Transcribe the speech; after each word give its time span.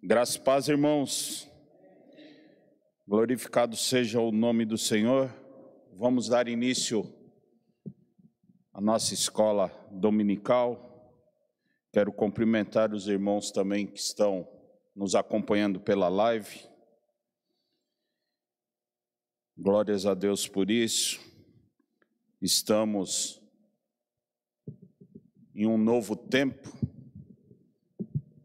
Graças 0.00 0.36
paz, 0.36 0.68
irmãos. 0.68 1.50
Glorificado 3.04 3.74
seja 3.74 4.20
o 4.20 4.30
nome 4.30 4.64
do 4.64 4.78
Senhor. 4.78 5.28
Vamos 5.92 6.28
dar 6.28 6.46
início 6.46 7.12
à 8.72 8.80
nossa 8.80 9.12
escola 9.12 9.66
dominical. 9.90 11.12
Quero 11.92 12.12
cumprimentar 12.12 12.94
os 12.94 13.08
irmãos 13.08 13.50
também 13.50 13.88
que 13.88 13.98
estão 13.98 14.48
nos 14.94 15.16
acompanhando 15.16 15.80
pela 15.80 16.08
live. 16.08 16.64
Glórias 19.56 20.06
a 20.06 20.14
Deus 20.14 20.46
por 20.46 20.70
isso. 20.70 21.20
Estamos 22.40 23.42
em 25.56 25.66
um 25.66 25.76
novo 25.76 26.14
tempo. 26.14 26.72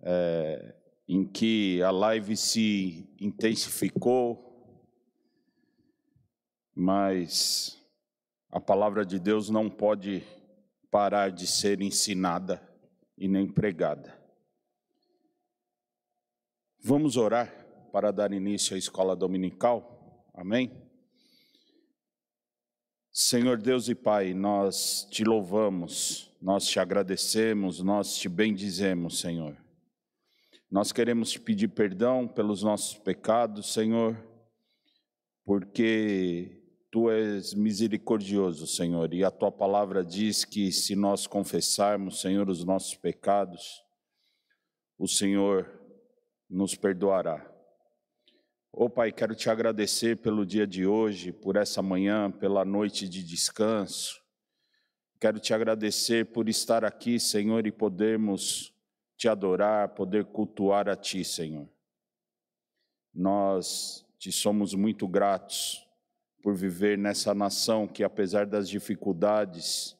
É, 0.01 0.82
em 1.14 1.23
que 1.23 1.80
a 1.84 1.91
live 1.91 2.36
se 2.36 3.07
intensificou, 3.22 4.52
mas 6.73 7.80
a 8.49 8.59
palavra 8.59 9.05
de 9.05 9.20
Deus 9.20 9.48
não 9.48 9.70
pode 9.70 10.23
parar 10.89 11.31
de 11.31 11.45
ser 11.45 11.84
ensinada 11.84 12.59
e 13.16 13.27
nem 13.27 13.48
pregada. 13.48 14.17
Vamos 16.80 17.16
orar 17.16 17.53
para 17.91 18.09
dar 18.09 18.34
início 18.34 18.75
à 18.75 18.80
escola 18.80 19.16
dominical. 19.16 20.25
Amém? 20.34 20.72
Senhor 23.11 23.61
Deus 23.61 23.88
e 23.88 23.94
Pai, 23.94 24.34
nós 24.34 25.08
te 25.11 25.23
louvamos, 25.23 26.31
nós 26.41 26.66
te 26.66 26.80
agradecemos, 26.80 27.81
nós 27.81 28.17
te 28.17 28.27
bendizemos, 28.27 29.20
Senhor. 29.20 29.62
Nós 30.73 30.91
queremos 30.91 31.30
te 31.30 31.40
pedir 31.40 31.68
perdão 31.68 32.27
pelos 32.27 32.63
nossos 32.63 32.98
pecados, 32.98 33.72
Senhor, 33.72 34.18
porque 35.45 36.64
tu 36.89 37.11
és 37.11 37.53
misericordioso, 37.53 38.66
Senhor, 38.66 39.14
e 39.14 39.23
a 39.23 39.30
tua 39.30 39.52
palavra 39.52 40.03
diz 40.03 40.44
que 40.44 40.72
se 40.72 40.95
nós 40.95 41.28
confessarmos, 41.28 42.22
Senhor, 42.22 42.50
os 42.50 42.66
nossos 42.66 42.95
pecados, 42.95 43.84
o 44.97 45.08
Senhor 45.08 45.80
nos 46.50 46.73
perdoará. 46.73 47.47
Ô 48.72 48.86
oh, 48.86 48.90
Pai, 48.90 49.12
quero 49.12 49.36
te 49.36 49.52
agradecer 49.52 50.17
pelo 50.23 50.44
dia 50.44 50.66
de 50.66 50.88
hoje, 50.88 51.31
por 51.31 51.56
essa 51.56 51.84
manhã, 51.84 52.31
pela 52.31 52.66
noite 52.66 53.08
de 53.08 53.23
descanso. 53.23 54.19
Quero 55.22 55.40
te 55.40 55.53
agradecer 55.53 56.34
por 56.34 56.50
estar 56.50 56.84
aqui, 56.84 57.19
Senhor, 57.19 57.67
e 57.67 57.72
podermos 57.72 58.72
te 59.23 59.29
adorar, 59.29 59.95
poder 59.95 60.25
cultuar 60.25 60.89
a 60.89 60.97
Ti, 60.97 61.23
Senhor. 61.23 61.69
Nós 63.13 64.05
te 64.19 64.33
somos 64.33 64.73
muito 64.73 65.07
gratos 65.07 65.88
por 66.41 66.53
viver 66.53 66.97
nessa 66.97 67.33
nação 67.33 67.88
que, 67.88 68.03
apesar 68.03 68.45
das 68.45 68.67
dificuldades, 68.67 69.97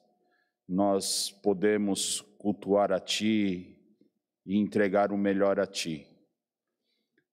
nós 0.68 1.30
podemos 1.30 2.20
cultuar 2.36 2.92
a 2.92 3.00
Ti 3.00 3.74
e 4.44 4.58
entregar 4.58 5.10
o 5.10 5.16
melhor 5.16 5.58
a 5.58 5.66
Ti. 5.66 6.06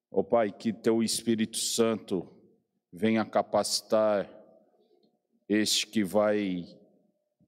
Ó 0.09 0.21
oh, 0.21 0.23
Pai, 0.23 0.49
que 0.49 0.71
Teu 0.71 1.03
Espírito 1.03 1.57
Santo 1.57 2.25
venha 2.89 3.25
capacitar 3.25 4.29
este 5.49 5.85
que 5.87 6.05
vai 6.05 6.65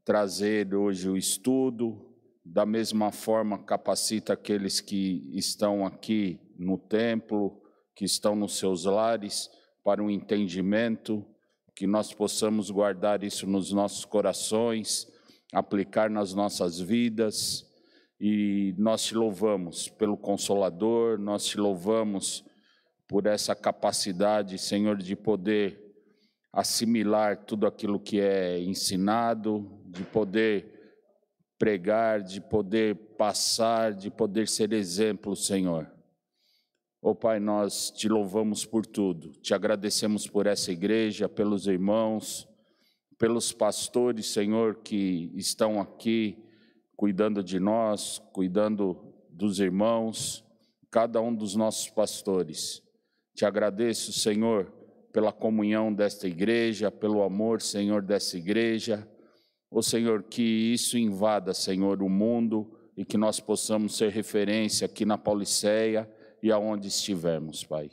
trazer 0.04 0.76
hoje 0.76 1.08
o 1.08 1.16
estudo, 1.16 2.13
da 2.46 2.66
mesma 2.66 3.12
forma, 3.12 3.64
capacita 3.64 4.34
aqueles 4.34 4.82
que 4.82 5.30
estão 5.34 5.86
aqui 5.86 6.40
no 6.58 6.78
templo, 6.78 7.62
que 7.96 8.04
estão 8.04 8.36
nos 8.36 8.58
seus 8.58 8.86
lares, 8.86 9.50
para 9.84 10.04
um 10.04 10.10
entendimento, 10.10 11.26
que 11.76 11.88
nós 11.88 12.14
possamos 12.14 12.70
guardar 12.70 13.24
isso 13.24 13.48
nos 13.48 13.72
nossos 13.72 14.06
corações, 14.06 15.08
aplicar 15.54 16.10
nas 16.10 16.34
nossas 16.34 16.80
vidas. 16.80 17.66
E 18.20 18.74
nós 18.78 19.04
te 19.04 19.16
louvamos 19.16 19.90
pelo 19.90 20.18
Consolador, 20.18 21.18
nós 21.20 21.46
te 21.46 21.58
louvamos 21.58 22.46
por 23.08 23.26
essa 23.26 23.56
capacidade, 23.56 24.58
Senhor, 24.58 24.98
de 24.98 25.16
poder 25.16 25.82
assimilar 26.52 27.46
tudo 27.46 27.66
aquilo 27.66 28.00
que 28.00 28.20
é 28.20 28.60
ensinado, 28.60 29.82
de 29.86 30.04
poder 30.04 30.73
pregar, 31.58 32.22
de 32.22 32.42
poder 32.42 32.96
passar, 33.18 33.94
de 33.94 34.10
poder 34.10 34.48
ser 34.48 34.74
exemplo, 34.74 35.36
Senhor. 35.36 35.92
Ó 37.02 37.12
oh, 37.12 37.16
Pai, 37.16 37.40
nós 37.40 37.92
te 37.92 38.08
louvamos 38.08 38.66
por 38.66 38.86
tudo, 38.86 39.32
te 39.42 39.54
agradecemos 39.54 40.28
por 40.28 40.48
essa 40.48 40.72
igreja, 40.72 41.28
pelos 41.28 41.68
irmãos, 41.68 42.48
pelos 43.18 43.52
pastores, 43.52 44.28
Senhor, 44.28 44.76
que 44.84 45.32
estão 45.36 45.82
aqui 45.82 46.38
cuidando 46.96 47.44
de 47.44 47.60
nós, 47.60 48.22
cuidando 48.32 49.14
dos 49.30 49.60
irmãos, 49.60 50.46
cada 50.90 51.22
um 51.22 51.34
dos 51.34 51.56
nossos 51.56 51.90
pastores. 51.90 52.82
Te 53.36 53.46
agradeço, 53.46 54.14
Senhor, 54.14 54.72
pela 55.12 55.32
comunhão 55.32 55.94
desta 55.94 56.28
igreja, 56.28 56.90
pelo 56.90 57.22
amor, 57.22 57.62
Senhor, 57.62 58.02
dessa 58.02 58.38
igreja 58.38 59.08
Ó 59.76 59.82
Senhor, 59.82 60.22
que 60.22 60.44
isso 60.44 61.00
invada, 61.00 61.52
Senhor, 61.52 62.04
o 62.04 62.10
mundo 62.10 62.72
e 62.96 63.04
que 63.04 63.18
nós 63.18 63.40
possamos 63.40 63.98
ser 63.98 64.12
referência 64.12 64.86
aqui 64.86 65.04
na 65.04 65.18
Pauliceia 65.18 66.08
e 66.44 66.52
aonde 66.52 66.88
estivermos, 66.88 67.64
Pai. 67.64 67.90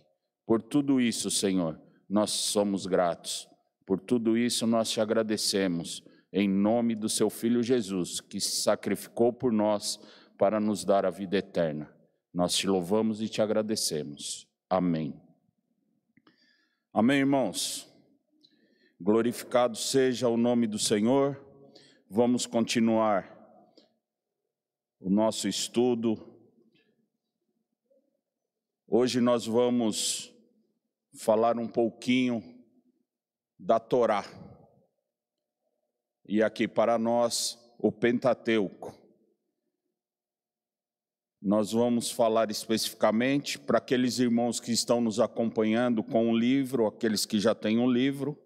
Por 0.46 0.60
tudo 0.60 1.00
isso, 1.00 1.30
Senhor, 1.30 1.80
nós 2.06 2.30
somos 2.32 2.84
gratos. 2.84 3.48
Por 3.86 3.98
tudo 3.98 4.36
isso 4.36 4.66
nós 4.66 4.90
te 4.90 5.00
agradecemos, 5.00 6.04
em 6.30 6.46
nome 6.46 6.94
do 6.94 7.08
seu 7.08 7.30
Filho 7.30 7.62
Jesus, 7.62 8.20
que 8.20 8.38
se 8.38 8.60
sacrificou 8.60 9.32
por 9.32 9.50
nós 9.50 9.98
para 10.36 10.60
nos 10.60 10.84
dar 10.84 11.06
a 11.06 11.10
vida 11.10 11.38
eterna. 11.38 11.90
Nós 12.32 12.54
te 12.54 12.66
louvamos 12.66 13.22
e 13.22 13.28
te 13.28 13.40
agradecemos. 13.40 14.46
Amém. 14.68 15.18
Amém, 16.92 17.20
irmãos. 17.20 17.88
Glorificado 19.00 19.78
seja 19.78 20.28
o 20.28 20.36
nome 20.36 20.66
do 20.66 20.78
Senhor. 20.78 21.49
Vamos 22.12 22.44
continuar 22.44 23.32
o 24.98 25.08
nosso 25.08 25.46
estudo. 25.46 26.18
Hoje 28.84 29.20
nós 29.20 29.46
vamos 29.46 30.34
falar 31.14 31.56
um 31.56 31.68
pouquinho 31.68 32.42
da 33.56 33.78
Torá. 33.78 34.24
E 36.26 36.42
aqui 36.42 36.66
para 36.66 36.98
nós, 36.98 37.56
o 37.78 37.92
Pentateuco. 37.92 38.92
Nós 41.40 41.70
vamos 41.70 42.10
falar 42.10 42.50
especificamente 42.50 43.56
para 43.56 43.78
aqueles 43.78 44.18
irmãos 44.18 44.58
que 44.58 44.72
estão 44.72 45.00
nos 45.00 45.20
acompanhando 45.20 46.02
com 46.02 46.28
o 46.28 46.36
livro, 46.36 46.88
aqueles 46.88 47.24
que 47.24 47.38
já 47.38 47.54
têm 47.54 47.78
o 47.78 47.82
um 47.82 47.88
livro 47.88 48.36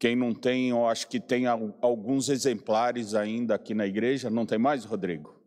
quem 0.00 0.16
não 0.16 0.32
tem, 0.32 0.70
eu 0.70 0.88
acho 0.88 1.06
que 1.06 1.20
tem 1.20 1.44
alguns 1.46 2.30
exemplares 2.30 3.14
ainda 3.14 3.54
aqui 3.54 3.74
na 3.74 3.86
igreja. 3.86 4.30
Não 4.30 4.46
tem 4.46 4.58
mais, 4.58 4.82
Rodrigo? 4.86 5.38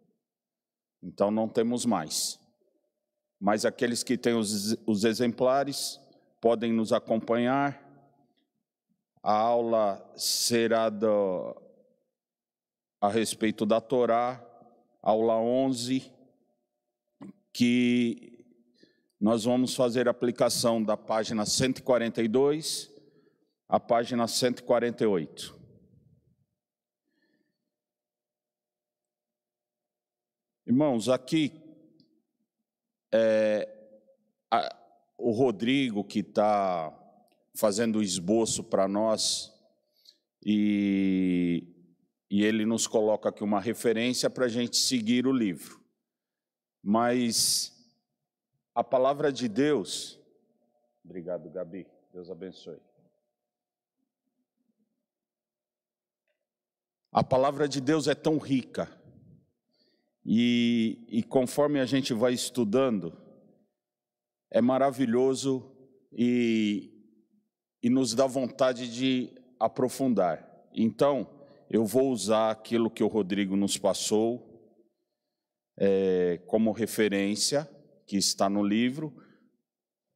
Então 1.02 1.32
não 1.32 1.50
temos 1.50 1.88
mais. 1.88 2.40
Mas 3.42 3.66
aqueles 3.66 4.04
que 4.04 4.16
têm 4.16 4.36
os, 4.36 4.78
os 4.86 5.06
exemplares 5.06 6.00
podem 6.40 6.72
nos 6.72 6.94
acompanhar. 6.94 7.82
A 9.24 9.34
aula 9.34 10.14
será 10.16 10.88
do, 10.88 11.60
a 13.02 13.10
respeito 13.10 13.66
da 13.66 13.82
Torá, 13.82 14.40
aula 15.02 15.36
11, 15.36 16.12
que 17.52 18.46
nós 19.20 19.46
vamos 19.46 19.76
fazer 19.76 20.08
aplicação 20.08 20.84
da 20.84 20.96
página 20.96 21.44
142 21.44 22.93
a 23.74 23.80
página 23.80 24.28
148. 24.28 25.60
Irmãos, 30.68 31.10
aqui 31.10 31.52
é, 33.12 33.68
a, 34.52 34.78
o 35.18 35.32
Rodrigo 35.32 36.04
que 36.04 36.20
está 36.20 36.96
fazendo 37.58 37.98
o 37.98 38.04
esboço 38.04 38.64
para 38.64 38.88
nós 38.88 39.52
e, 40.46 41.68
e 42.30 42.44
ele 42.44 42.68
nos 42.68 42.86
coloca 42.86 43.30
aqui 43.30 43.44
uma 43.44 43.60
referência 43.60 44.30
para 44.30 44.46
a 44.46 44.50
gente 44.50 44.78
seguir 44.78 45.26
o 45.26 45.34
livro. 45.34 45.84
Mas 46.80 47.74
a 48.76 48.84
palavra 48.84 49.34
de 49.34 49.48
Deus, 49.48 50.20
obrigado 51.04 51.50
Gabi, 51.50 51.88
Deus 52.14 52.30
abençoe. 52.30 52.93
A 57.14 57.24
palavra 57.24 57.68
de 57.68 57.80
Deus 57.80 58.08
é 58.08 58.16
tão 58.16 58.40
rica 58.40 58.90
E, 60.26 61.06
e 61.10 61.22
conforme 61.22 61.80
a 61.80 61.86
gente 61.86 62.14
vai 62.14 62.34
estudando, 62.34 63.16
é 64.50 64.62
maravilhoso 64.62 65.72
e, 66.12 66.92
e 67.84 67.90
nos 67.90 68.16
dá 68.16 68.26
vontade 68.26 68.92
de 68.92 69.32
aprofundar. 69.60 70.50
Então, 70.74 71.30
eu 71.70 71.86
vou 71.86 72.10
usar 72.10 72.50
aquilo 72.50 72.90
que 72.90 73.04
o 73.04 73.08
Rodrigo 73.08 73.56
nos 73.56 73.78
passou 73.78 74.50
é, 75.78 76.42
como 76.48 76.72
referência, 76.72 77.70
que 78.08 78.18
está 78.18 78.50
no 78.50 78.64
livro, 78.64 79.14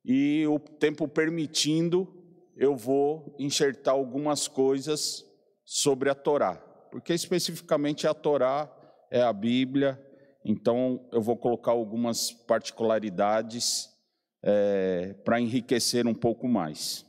e 0.05 0.47
o 0.47 0.57
tempo 0.57 1.07
permitindo, 1.07 2.07
eu 2.55 2.75
vou 2.75 3.35
enxertar 3.37 3.93
algumas 3.93 4.47
coisas 4.47 5.25
sobre 5.65 6.09
a 6.09 6.15
Torá, 6.15 6.66
porque 6.97 7.13
especificamente 7.13 8.07
a 8.07 8.13
Torá 8.13 8.67
é 9.11 9.21
a 9.21 9.31
Bíblia, 9.31 10.03
então 10.43 11.07
eu 11.11 11.21
vou 11.21 11.37
colocar 11.37 11.69
algumas 11.69 12.31
particularidades 12.31 13.87
é, 14.41 15.13
para 15.23 15.39
enriquecer 15.39 16.07
um 16.07 16.15
pouco 16.15 16.47
mais. 16.47 17.05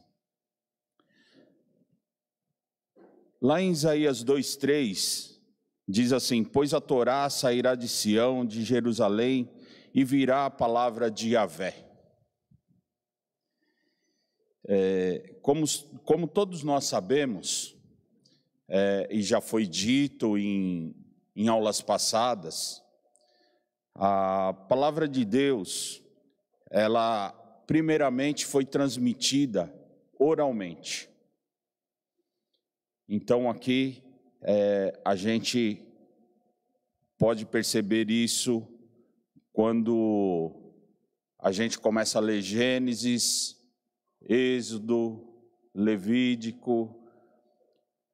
Lá 3.40 3.62
em 3.62 3.70
Isaías 3.70 4.22
2,3, 4.22 5.40
diz 5.88 6.12
assim: 6.12 6.44
Pois 6.44 6.74
a 6.74 6.82
Torá 6.82 7.30
sairá 7.30 7.74
de 7.74 7.88
Sião, 7.88 8.44
de 8.44 8.62
Jerusalém, 8.64 9.50
e 9.94 10.04
virá 10.04 10.44
a 10.44 10.50
palavra 10.50 11.10
de 11.10 11.30
Yahvé. 11.30 11.74
É, 14.68 15.34
como, 15.40 15.64
como 16.04 16.28
todos 16.28 16.62
nós 16.62 16.84
sabemos, 16.84 17.77
é, 18.68 19.08
e 19.10 19.22
já 19.22 19.40
foi 19.40 19.66
dito 19.66 20.36
em, 20.36 20.94
em 21.34 21.48
aulas 21.48 21.80
passadas, 21.80 22.82
a 23.94 24.52
palavra 24.68 25.08
de 25.08 25.24
Deus, 25.24 26.02
ela 26.70 27.32
primeiramente 27.66 28.46
foi 28.46 28.64
transmitida 28.64 29.74
oralmente. 30.18 31.08
Então 33.08 33.48
aqui 33.48 34.02
é, 34.42 34.98
a 35.04 35.16
gente 35.16 35.82
pode 37.16 37.44
perceber 37.46 38.10
isso 38.10 38.66
quando 39.52 40.52
a 41.38 41.50
gente 41.50 41.78
começa 41.78 42.18
a 42.18 42.22
ler 42.22 42.42
Gênesis, 42.42 43.56
Êxodo, 44.22 45.26
Levítico. 45.74 47.07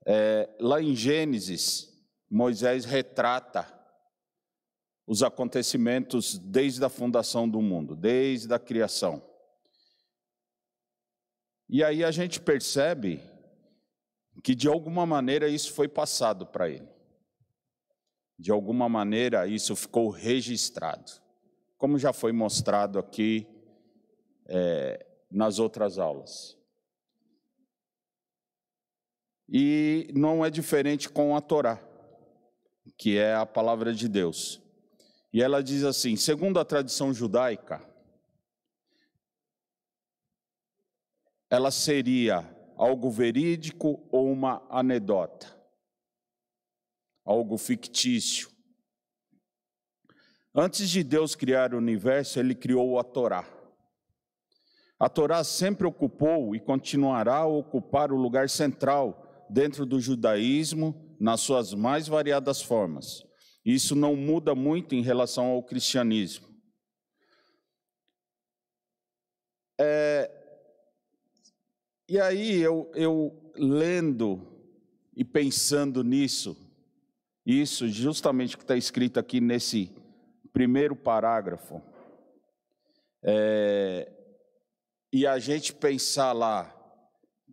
É, 0.07 0.49
lá 0.61 0.83
em 0.83 0.95
Gênesis, 0.95 1.93
Moisés 2.31 2.85
retrata 2.85 3.73
os 5.07 5.23
acontecimentos 5.23 6.39
desde 6.39 6.85
a 6.85 6.89
fundação 6.89 7.49
do 7.49 7.61
mundo, 7.61 7.95
desde 7.95 8.53
a 8.53 8.59
criação. 8.59 9.23
E 11.69 11.83
aí 11.83 12.05
a 12.05 12.11
gente 12.11 12.41
percebe 12.41 13.21
que 14.43 14.55
de 14.55 14.69
alguma 14.69 15.07
maneira 15.07 15.49
isso 15.49 15.73
foi 15.73 15.89
passado 15.89 16.47
para 16.47 16.69
ele. 16.69 16.89
De 18.39 18.51
alguma 18.51 18.89
maneira 18.89 19.47
isso 19.47 19.77
ficou 19.77 20.11
registrado, 20.11 21.13
como 21.79 21.99
já 21.99 22.13
foi 22.13 22.33
mostrado 22.33 22.99
aqui 22.99 23.47
é, 24.47 25.07
nas 25.31 25.59
outras 25.59 25.99
aulas. 25.99 26.59
E 29.49 30.11
não 30.15 30.45
é 30.45 30.51
diferente 30.51 31.09
com 31.09 31.37
a 31.37 31.41
Torá, 31.41 31.79
que 32.97 33.19
é 33.19 33.35
a 33.35 33.45
palavra 33.45 33.93
de 33.93 34.09
Deus. 34.09 34.61
E 35.33 35.43
ela 35.43 35.63
diz 35.63 35.85
assim: 35.85 36.17
segundo 36.17 36.59
a 36.59 36.65
tradição 36.65 37.13
judaica, 37.13 37.83
ela 41.51 41.71
seria 41.71 42.49
algo 42.77 43.11
verídico 43.11 44.07
ou 44.11 44.31
uma 44.31 44.67
anedota, 44.71 45.47
algo 47.25 47.59
fictício. 47.59 48.49
Antes 50.55 50.89
de 50.89 51.03
Deus 51.03 51.35
criar 51.35 51.75
o 51.75 51.79
universo, 51.79 52.39
ele 52.39 52.55
criou 52.55 52.99
a 52.99 53.05
Torá. 53.05 53.45
A 54.99 55.09
Torá 55.09 55.43
sempre 55.43 55.87
ocupou 55.87 56.55
e 56.55 56.61
continuará 56.61 57.39
a 57.39 57.47
ocupar 57.47 58.13
o 58.13 58.17
lugar 58.17 58.49
central 58.49 59.24
dentro 59.51 59.85
do 59.87 60.01
judaísmo 60.01 61.17
nas 61.21 61.41
suas 61.41 61.73
mais 61.75 62.09
variadas 62.09 62.61
formas. 62.63 63.25
Isso 63.65 63.95
não 63.95 64.15
muda 64.15 64.55
muito 64.55 64.95
em 64.95 65.03
relação 65.03 65.47
ao 65.47 65.63
cristianismo. 65.63 66.47
É, 69.81 70.31
e 72.09 72.21
aí 72.21 72.61
eu, 72.61 72.91
eu 72.95 73.53
lendo 73.57 74.55
e 75.17 75.25
pensando 75.25 76.05
nisso, 76.05 76.57
isso 77.47 77.89
justamente 77.89 78.57
que 78.57 78.63
está 78.63 78.77
escrito 78.77 79.19
aqui 79.19 79.41
nesse 79.41 79.91
primeiro 80.53 80.95
parágrafo, 80.95 81.83
é, 83.23 84.13
e 85.13 85.27
a 85.27 85.39
gente 85.39 85.73
pensar 85.73 86.33
lá 86.33 86.71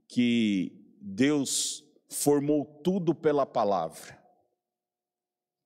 que 0.08 0.81
Deus 1.02 1.84
formou 2.08 2.64
tudo 2.64 3.16
pela 3.16 3.46
palavra, 3.46 4.22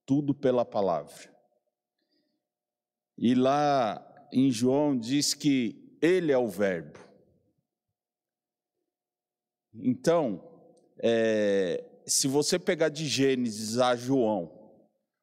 tudo 0.06 0.34
pela 0.34 0.64
palavra. 0.64 1.30
E 3.18 3.34
lá 3.34 4.28
em 4.32 4.50
João 4.50 4.96
diz 4.96 5.34
que 5.34 5.98
Ele 6.00 6.32
é 6.32 6.38
o 6.38 6.48
Verbo. 6.48 6.98
Então, 9.74 10.42
é, 10.98 11.84
se 12.06 12.26
você 12.26 12.58
pegar 12.58 12.88
de 12.88 13.06
Gênesis 13.06 13.78
a 13.78 13.94
João, 13.94 14.50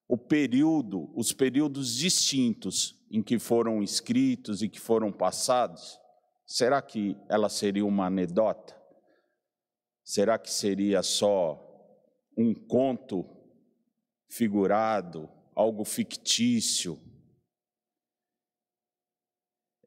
o 0.08 0.18
período, 0.18 1.12
os 1.16 1.34
períodos 1.34 1.96
distintos 1.96 3.02
em 3.10 3.24
que 3.24 3.40
foram 3.40 3.82
escritos 3.82 4.62
e 4.62 4.70
que 4.70 4.80
foram 4.80 5.12
passados, 5.12 6.00
será 6.46 6.82
que 6.84 7.18
ela 7.28 7.50
seria 7.50 7.86
uma 7.86 8.06
anedota? 8.06 8.83
Será 10.04 10.38
que 10.38 10.52
seria 10.52 11.02
só 11.02 11.60
um 12.38 12.54
conto 12.54 13.26
figurado, 14.30 15.30
algo 15.56 15.86
fictício? 15.86 17.00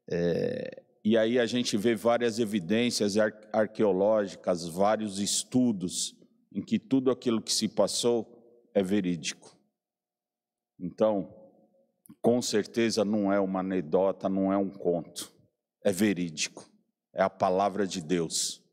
É, 0.09 0.83
e 1.03 1.17
aí 1.17 1.37
a 1.37 1.45
gente 1.45 1.77
vê 1.77 1.95
várias 1.95 2.39
evidências 2.39 3.15
arqueológicas, 3.53 4.67
vários 4.67 5.19
estudos 5.19 6.15
em 6.51 6.61
que 6.61 6.79
tudo 6.79 7.11
aquilo 7.11 7.41
que 7.41 7.53
se 7.53 7.67
passou 7.67 8.69
é 8.73 8.81
verídico. 8.81 9.55
Então, 10.79 11.33
com 12.21 12.41
certeza 12.41 13.05
não 13.05 13.31
é 13.31 13.39
uma 13.39 13.59
anedota, 13.59 14.27
não 14.27 14.51
é 14.51 14.57
um 14.57 14.69
conto, 14.69 15.31
é 15.83 15.91
verídico. 15.91 16.67
É 17.13 17.21
a 17.21 17.29
palavra 17.29 17.85
de 17.85 18.01
Deus 18.01 18.66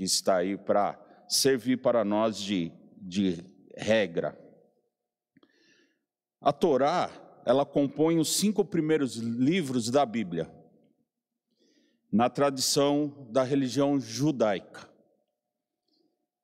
que 0.00 0.04
está 0.04 0.36
aí 0.38 0.56
para 0.56 0.98
servir 1.28 1.76
para 1.76 2.02
nós 2.06 2.38
de, 2.38 2.72
de 2.96 3.44
regra. 3.76 4.34
A 6.40 6.54
Torá, 6.54 7.10
ela 7.44 7.66
compõe 7.66 8.18
os 8.18 8.34
cinco 8.34 8.64
primeiros 8.64 9.16
livros 9.16 9.90
da 9.90 10.06
Bíblia 10.06 10.50
na 12.10 12.30
tradição 12.30 13.28
da 13.30 13.42
religião 13.42 14.00
judaica. 14.00 14.90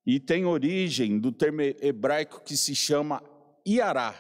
E 0.05 0.21
tem 0.21 0.45
origem 0.45 1.19
do 1.19 1.33
termo 1.33 1.63
hebraico 1.63 2.43
que 2.43 2.59
se 2.59 2.75
chama 2.75 3.25
Iará, 3.67 4.15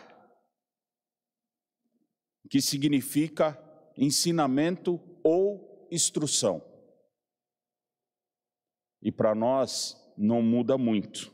que 2.48 2.62
significa 2.62 3.62
ensinamento 3.98 4.98
ou 5.22 5.86
instrução. 5.92 6.75
E 9.02 9.12
para 9.12 9.34
nós 9.34 9.96
não 10.16 10.42
muda 10.42 10.76
muito. 10.78 11.32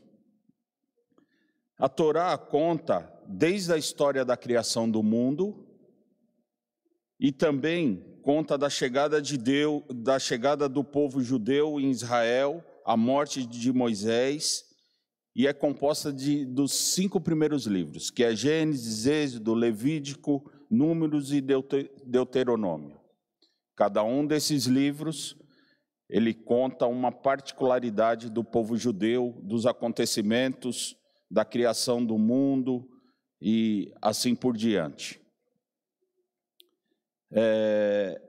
A 1.77 1.89
Torá 1.89 2.37
conta 2.37 3.11
desde 3.27 3.73
a 3.73 3.77
história 3.77 4.23
da 4.23 4.37
criação 4.37 4.89
do 4.89 5.01
mundo 5.01 5.67
e 7.19 7.31
também 7.31 8.19
conta 8.21 8.57
da 8.57 8.69
chegada 8.69 9.21
de 9.21 9.37
Deus, 9.37 9.83
da 9.93 10.19
chegada 10.19 10.69
do 10.69 10.83
povo 10.83 11.21
judeu 11.21 11.79
em 11.79 11.89
Israel, 11.89 12.63
a 12.85 12.95
morte 12.95 13.45
de 13.45 13.71
Moisés, 13.71 14.65
e 15.35 15.47
é 15.47 15.53
composta 15.53 16.13
de, 16.13 16.45
dos 16.45 16.73
cinco 16.73 17.19
primeiros 17.19 17.65
livros, 17.65 18.11
que 18.11 18.23
é 18.23 18.35
Gênesis, 18.35 19.05
Êxodo, 19.05 19.53
Levítico, 19.53 20.49
Números 20.69 21.33
e 21.33 21.41
Deuteronômio. 22.05 22.99
Cada 23.75 24.03
um 24.03 24.25
desses 24.25 24.65
livros, 24.65 25.35
ele 26.13 26.31
conta 26.31 26.85
uma 26.85 27.11
particularidade 27.11 28.29
do 28.29 28.43
povo 28.43 28.77
judeu, 28.77 29.35
dos 29.41 29.65
acontecimentos, 29.65 30.95
da 31.29 31.43
criação 31.43 32.05
do 32.05 32.19
mundo 32.19 32.87
e 33.41 33.91
assim 33.99 34.35
por 34.35 34.55
diante. 34.55 35.19
É... 37.31 38.21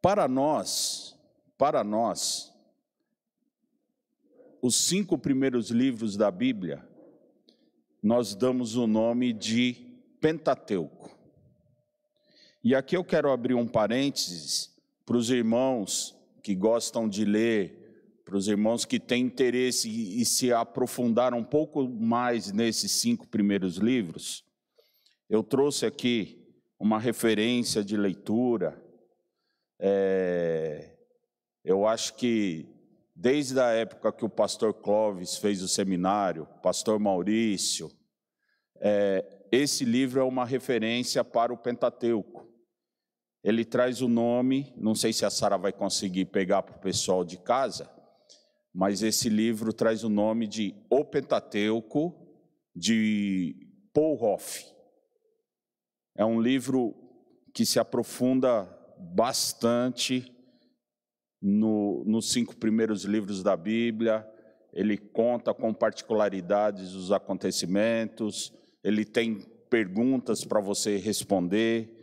Para 0.00 0.28
nós, 0.28 1.18
para 1.58 1.82
nós, 1.82 2.54
os 4.62 4.76
cinco 4.76 5.18
primeiros 5.18 5.70
livros 5.70 6.16
da 6.16 6.30
Bíblia, 6.30 6.88
nós 8.00 8.36
damos 8.36 8.76
o 8.76 8.86
nome 8.86 9.32
de 9.32 9.74
Pentateuco. 10.20 11.19
E 12.62 12.74
aqui 12.74 12.94
eu 12.94 13.02
quero 13.02 13.30
abrir 13.30 13.54
um 13.54 13.66
parênteses 13.66 14.70
para 15.06 15.16
os 15.16 15.30
irmãos 15.30 16.14
que 16.42 16.54
gostam 16.54 17.08
de 17.08 17.24
ler, 17.24 18.20
para 18.22 18.36
os 18.36 18.48
irmãos 18.48 18.84
que 18.84 19.00
têm 19.00 19.24
interesse 19.24 19.88
e, 19.88 20.22
se 20.26 20.52
aprofundar 20.52 21.32
um 21.32 21.42
pouco 21.42 21.88
mais 21.88 22.52
nesses 22.52 22.92
cinco 22.92 23.26
primeiros 23.26 23.78
livros. 23.78 24.44
Eu 25.28 25.42
trouxe 25.42 25.86
aqui 25.86 26.54
uma 26.78 26.98
referência 26.98 27.82
de 27.82 27.96
leitura. 27.96 28.78
É, 29.78 30.98
eu 31.64 31.86
acho 31.86 32.14
que 32.14 32.68
desde 33.16 33.58
a 33.58 33.70
época 33.70 34.12
que 34.12 34.24
o 34.24 34.28
pastor 34.28 34.74
Clóvis 34.74 35.38
fez 35.38 35.62
o 35.62 35.68
seminário, 35.68 36.46
pastor 36.62 36.98
Maurício, 36.98 37.90
é, 38.78 39.24
esse 39.50 39.82
livro 39.84 40.20
é 40.20 40.24
uma 40.24 40.44
referência 40.44 41.24
para 41.24 41.54
o 41.54 41.56
Pentateuco. 41.56 42.49
Ele 43.42 43.64
traz 43.64 44.02
o 44.02 44.08
nome, 44.08 44.72
não 44.76 44.94
sei 44.94 45.12
se 45.12 45.24
a 45.24 45.30
Sara 45.30 45.56
vai 45.56 45.72
conseguir 45.72 46.26
pegar 46.26 46.62
para 46.62 46.76
o 46.76 46.80
pessoal 46.80 47.24
de 47.24 47.38
casa, 47.38 47.90
mas 48.72 49.02
esse 49.02 49.28
livro 49.28 49.72
traz 49.72 50.04
o 50.04 50.08
nome 50.08 50.46
de 50.46 50.74
O 50.90 51.04
Pentateuco, 51.04 52.14
de 52.74 53.66
Paul 53.92 54.22
Hoff. 54.22 54.64
É 56.16 56.24
um 56.24 56.40
livro 56.40 56.94
que 57.52 57.64
se 57.64 57.78
aprofunda 57.80 58.64
bastante 58.98 60.30
no, 61.40 62.04
nos 62.04 62.30
cinco 62.30 62.56
primeiros 62.56 63.04
livros 63.04 63.42
da 63.42 63.56
Bíblia, 63.56 64.28
ele 64.72 64.96
conta 64.96 65.52
com 65.52 65.72
particularidades 65.72 66.92
dos 66.92 67.10
acontecimentos, 67.10 68.52
ele 68.84 69.04
tem 69.04 69.40
perguntas 69.68 70.44
para 70.44 70.60
você 70.60 70.96
responder. 70.96 71.99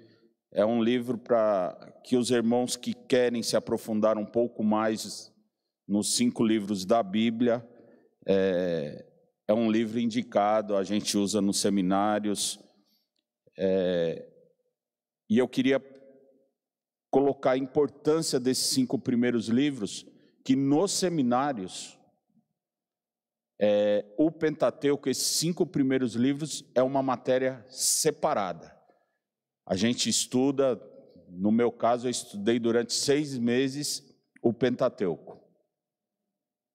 É 0.52 0.66
um 0.66 0.82
livro 0.82 1.18
para 1.18 2.00
que 2.04 2.16
os 2.16 2.32
irmãos 2.32 2.76
que 2.76 2.94
querem 2.94 3.44
se 3.44 3.56
aprofundar 3.56 4.18
um 4.18 4.26
pouco 4.26 4.64
mais 4.64 5.34
nos 5.88 6.16
cinco 6.16 6.44
livros 6.44 6.86
da 6.86 7.04
Bíblia, 7.04 7.68
é, 8.26 9.06
é 9.48 9.54
um 9.54 9.72
livro 9.72 10.00
indicado, 10.00 10.76
a 10.76 10.84
gente 10.84 11.18
usa 11.18 11.42
nos 11.42 11.60
seminários. 11.60 12.60
É, 13.58 14.28
e 15.30 15.38
eu 15.38 15.48
queria 15.48 15.82
colocar 17.10 17.52
a 17.52 17.58
importância 17.58 18.40
desses 18.40 18.68
cinco 18.68 19.00
primeiros 19.00 19.48
livros, 19.48 20.06
que 20.44 20.56
nos 20.56 20.92
seminários, 20.92 21.98
é, 23.60 24.06
o 24.18 24.30
Pentateuco, 24.30 25.10
esses 25.10 25.28
cinco 25.38 25.66
primeiros 25.66 26.14
livros, 26.14 26.64
é 26.76 26.84
uma 26.84 27.02
matéria 27.02 27.66
separada. 27.70 28.77
A 29.68 29.76
gente 29.76 30.10
estuda, 30.10 30.82
no 31.30 31.52
meu 31.52 31.70
caso, 31.74 32.08
eu 32.08 32.12
estudei 32.12 32.58
durante 32.58 32.94
seis 32.94 33.38
meses 33.38 34.02
o 34.42 34.54
Pentateuco. 34.54 35.44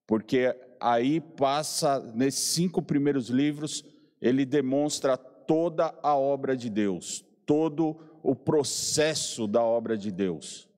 Porque 0.07 0.55
aí 0.79 1.19
passa, 1.19 2.01
nesses 2.15 2.53
cinco 2.53 2.83
primeiros 2.83 3.31
livros, 3.31 3.83
ele 4.21 4.45
demonstra 4.45 5.17
toda 5.17 5.99
a 6.03 6.15
obra 6.15 6.55
de 6.55 6.69
Deus, 6.69 7.25
todo 7.47 7.97
o 8.23 8.37
processo 8.37 9.47
da 9.47 9.63
obra 9.63 9.97
de 9.97 10.11
Deus. 10.11 10.69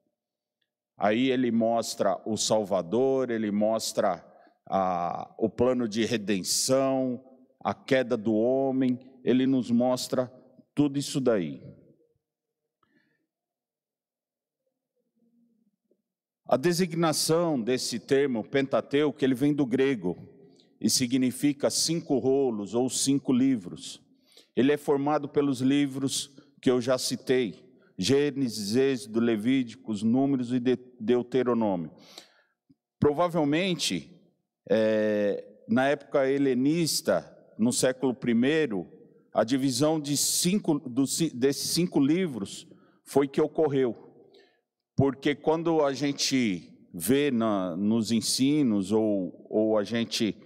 Aí 0.96 1.32
ele 1.32 1.50
mostra 1.50 2.16
o 2.24 2.36
Salvador, 2.36 3.28
ele 3.28 3.50
mostra 3.50 4.24
a, 4.66 5.34
o 5.36 5.48
plano 5.48 5.88
de 5.88 6.04
redenção, 6.04 7.20
a 7.58 7.74
queda 7.74 8.16
do 8.16 8.34
homem, 8.34 9.00
ele 9.24 9.48
nos 9.48 9.68
mostra 9.68 10.32
tudo 10.76 10.96
isso 10.96 11.20
daí. 11.20 11.60
A 16.54 16.56
designação 16.56 17.60
desse 17.60 17.98
termo 17.98 18.44
Pentateuco, 18.44 19.24
ele 19.24 19.34
vem 19.34 19.52
do 19.52 19.66
grego 19.66 20.16
e 20.80 20.88
significa 20.88 21.68
cinco 21.68 22.16
rolos 22.18 22.74
ou 22.74 22.88
cinco 22.88 23.32
livros. 23.32 24.00
Ele 24.54 24.70
é 24.70 24.76
formado 24.76 25.28
pelos 25.28 25.60
livros 25.60 26.30
que 26.62 26.70
eu 26.70 26.80
já 26.80 26.96
citei, 26.96 27.76
Gênesis, 27.98 28.76
Êxodo, 28.76 29.18
Levíticos, 29.18 30.04
Números 30.04 30.52
e 30.52 30.60
Deuteronômio. 31.00 31.90
Provavelmente, 33.00 34.16
é, 34.70 35.44
na 35.68 35.88
época 35.88 36.30
helenista, 36.30 37.36
no 37.58 37.72
século 37.72 38.16
I, 38.24 38.86
a 39.32 39.42
divisão 39.42 39.98
de 39.98 40.16
cinco, 40.16 40.78
dos, 40.78 41.18
desses 41.32 41.70
cinco 41.70 41.98
livros 41.98 42.64
foi 43.02 43.26
que 43.26 43.40
ocorreu. 43.40 44.03
Porque 44.96 45.34
quando 45.34 45.84
a 45.84 45.92
gente 45.92 46.72
vê 46.92 47.30
na, 47.30 47.76
nos 47.76 48.12
ensinos, 48.12 48.92
ou, 48.92 49.46
ou 49.50 49.76
a 49.76 49.82
gente 49.82 50.36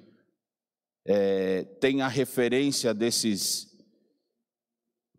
é, 1.07 1.65
tem 1.81 2.01
a 2.01 2.09
referência 2.09 2.95
desses 2.95 3.69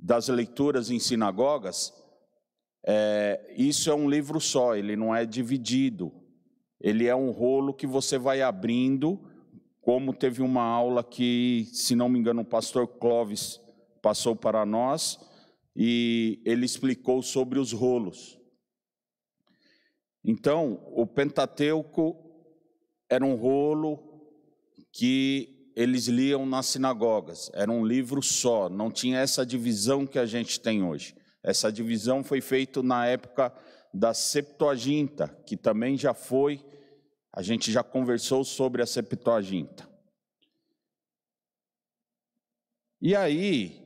das 0.02 0.30
leituras 0.30 0.90
em 0.90 0.98
sinagogas, 0.98 1.94
é, 2.86 3.54
isso 3.58 3.90
é 3.92 3.94
um 3.94 4.10
livro 4.10 4.40
só, 4.40 4.76
ele 4.76 4.96
não 4.96 5.14
é 5.14 5.26
dividido. 5.26 6.12
Ele 6.80 7.06
é 7.06 7.16
um 7.16 7.32
rolo 7.32 7.74
que 7.74 7.86
você 7.86 8.18
vai 8.18 8.42
abrindo, 8.42 9.20
como 9.82 10.14
teve 10.14 10.42
uma 10.42 10.64
aula 10.64 11.04
que, 11.04 11.68
se 11.74 11.94
não 11.94 12.08
me 12.08 12.18
engano, 12.18 12.42
o 12.42 12.46
pastor 12.46 12.88
Clóvis 12.88 13.60
passou 14.02 14.36
para 14.36 14.66
nós, 14.66 15.20
e 15.76 16.42
ele 16.46 16.66
explicou 16.66 17.22
sobre 17.22 17.60
os 17.60 17.74
rolos. 17.74 18.39
Então, 20.24 20.82
o 20.94 21.08
Pentateuco 21.08 22.16
era 23.10 23.26
um 23.26 23.36
rolo 23.36 23.98
que 24.92 25.72
eles 25.76 26.08
liam 26.08 26.46
nas 26.46 26.66
sinagogas, 26.66 27.50
era 27.54 27.72
um 27.72 27.86
livro 27.86 28.22
só, 28.22 28.68
não 28.70 28.92
tinha 28.92 29.20
essa 29.20 29.46
divisão 29.46 30.06
que 30.06 30.20
a 30.20 30.26
gente 30.26 30.60
tem 30.60 30.84
hoje. 30.84 31.16
Essa 31.42 31.72
divisão 31.72 32.24
foi 32.24 32.42
feita 32.42 32.84
na 32.84 33.06
época 33.06 33.54
da 33.94 34.14
Septuaginta, 34.14 35.30
que 35.46 35.56
também 35.56 35.98
já 35.98 36.14
foi, 36.14 36.64
a 37.32 37.42
gente 37.42 37.72
já 37.72 37.82
conversou 37.82 38.44
sobre 38.44 38.82
a 38.82 38.86
Septuaginta. 38.86 39.88
E 43.02 43.16
aí, 43.16 43.82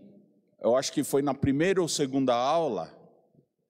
eu 0.60 0.76
acho 0.76 0.92
que 0.92 1.04
foi 1.04 1.22
na 1.22 1.34
primeira 1.34 1.80
ou 1.82 1.88
segunda 1.88 2.34
aula, 2.34 2.92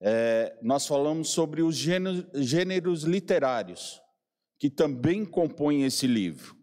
é, 0.06 0.54
nós 0.60 0.86
falamos 0.86 1.30
sobre 1.30 1.62
os 1.62 1.74
gêneros, 1.74 3.04
literários, 3.04 4.02
que 4.58 4.68
também 4.68 5.24
compõem 5.24 5.84
esse 5.84 6.06
livro 6.06 6.54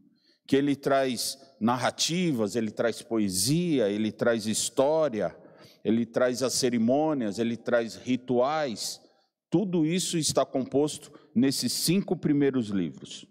que 0.45 0.55
ele 0.55 0.75
traz 0.75 1.39
narrativas, 1.59 2.55
ele 2.55 2.69
traz 2.69 3.01
poesia, 3.01 3.89
ele 3.89 4.11
traz 4.11 4.45
história, 4.45 5.35
ele 5.83 6.05
traz 6.05 6.43
as 6.43 6.53
cerimônias, 6.53 7.39
ele 7.39 7.57
traz 7.57 7.95
rituais. 7.95 9.01
Tudo 9.49 9.85
isso 9.85 10.17
está 10.17 10.45
composto 10.45 11.11
nesses 11.33 11.71
cinco 11.71 12.15
primeiros 12.15 12.67
livros. 12.67 13.25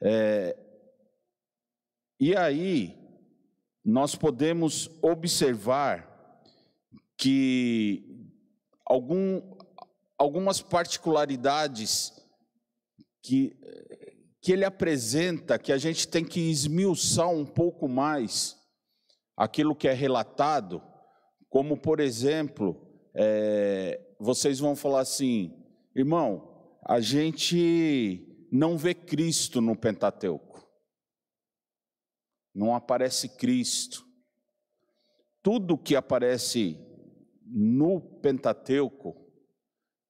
É, 0.00 0.56
e 2.18 2.34
aí, 2.34 2.96
nós 3.84 4.14
podemos 4.14 4.90
observar 5.02 6.40
que 7.16 8.11
algum, 8.84 9.40
algumas 10.18 10.60
particularidades 10.60 12.12
que 13.22 13.56
que 14.42 14.50
ele 14.50 14.64
apresenta 14.64 15.56
que 15.56 15.72
a 15.72 15.78
gente 15.78 16.08
tem 16.08 16.24
que 16.24 16.40
esmiuçar 16.40 17.30
um 17.30 17.46
pouco 17.46 17.88
mais 17.88 18.60
aquilo 19.36 19.74
que 19.74 19.86
é 19.86 19.92
relatado, 19.92 20.82
como, 21.48 21.76
por 21.76 22.00
exemplo, 22.00 22.76
é, 23.14 24.14
vocês 24.18 24.58
vão 24.58 24.74
falar 24.74 25.00
assim, 25.00 25.64
irmão, 25.94 26.76
a 26.84 27.00
gente 27.00 28.48
não 28.50 28.76
vê 28.76 28.94
Cristo 28.94 29.60
no 29.60 29.76
Pentateuco, 29.76 30.66
não 32.52 32.74
aparece 32.74 33.28
Cristo. 33.36 34.04
Tudo 35.40 35.78
que 35.78 35.94
aparece 35.94 36.76
no 37.54 38.00
Pentateuco, 38.00 39.14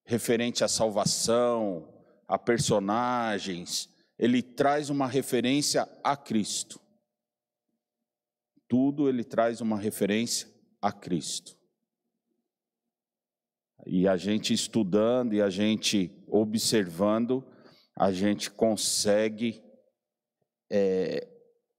referente 0.04 0.62
à 0.62 0.68
salvação, 0.68 1.92
a 2.28 2.38
personagens, 2.38 3.88
ele 4.18 4.42
traz 4.42 4.90
uma 4.90 5.06
referência 5.06 5.88
a 6.04 6.16
Cristo. 6.16 6.80
Tudo 8.68 9.08
ele 9.08 9.24
traz 9.24 9.60
uma 9.60 9.76
referência 9.76 10.48
a 10.80 10.92
Cristo. 10.92 11.58
E 13.84 14.06
a 14.06 14.16
gente 14.16 14.54
estudando 14.54 15.34
e 15.34 15.42
a 15.42 15.50
gente 15.50 16.24
observando, 16.28 17.44
a 17.96 18.12
gente 18.12 18.50
consegue 18.50 19.62
é, 20.70 21.28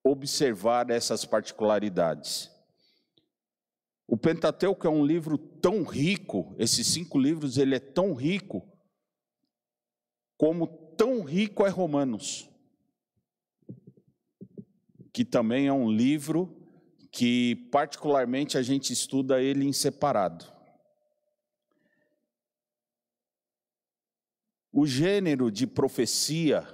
observar 0.04 0.90
essas 0.90 1.24
particularidades. 1.24 2.53
O 4.08 4.18
Pentateuco 4.18 4.86
é 4.86 4.90
um 4.90 5.06
livro 5.06 5.38
tão 5.38 5.84
rico, 5.84 6.54
esses 6.58 6.88
cinco 6.88 7.18
livros, 7.18 7.58
ele 7.58 7.76
é 7.76 7.80
tão 7.80 8.14
rico, 8.14 8.68
como 10.38 10.68
tão 10.98 11.24
rico 11.24 11.66
é 11.66 11.70
Romanos, 11.70 12.50
que 15.14 15.24
também 15.24 15.68
é 15.68 15.74
um 15.74 15.90
livro 15.90 16.60
que 17.12 17.56
particularmente 17.72 18.58
a 18.58 18.62
gente 18.62 18.92
estuda 18.92 19.42
ele 19.42 19.66
em 19.66 19.72
separado. 19.72 20.52
O 24.72 24.88
gênero 24.88 25.52
de 25.52 25.68
profecia 25.68 26.68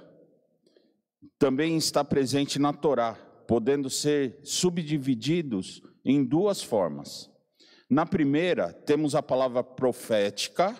também 1.38 1.76
está 1.76 2.02
presente 2.02 2.58
na 2.58 2.72
Torá, 2.72 3.14
podendo 3.46 3.90
ser 3.90 4.40
subdivididos 4.42 5.82
em 6.04 6.24
duas 6.24 6.62
formas. 6.62 7.30
Na 7.88 8.06
primeira, 8.06 8.72
temos 8.72 9.14
a 9.14 9.22
palavra 9.22 9.62
profética, 9.62 10.76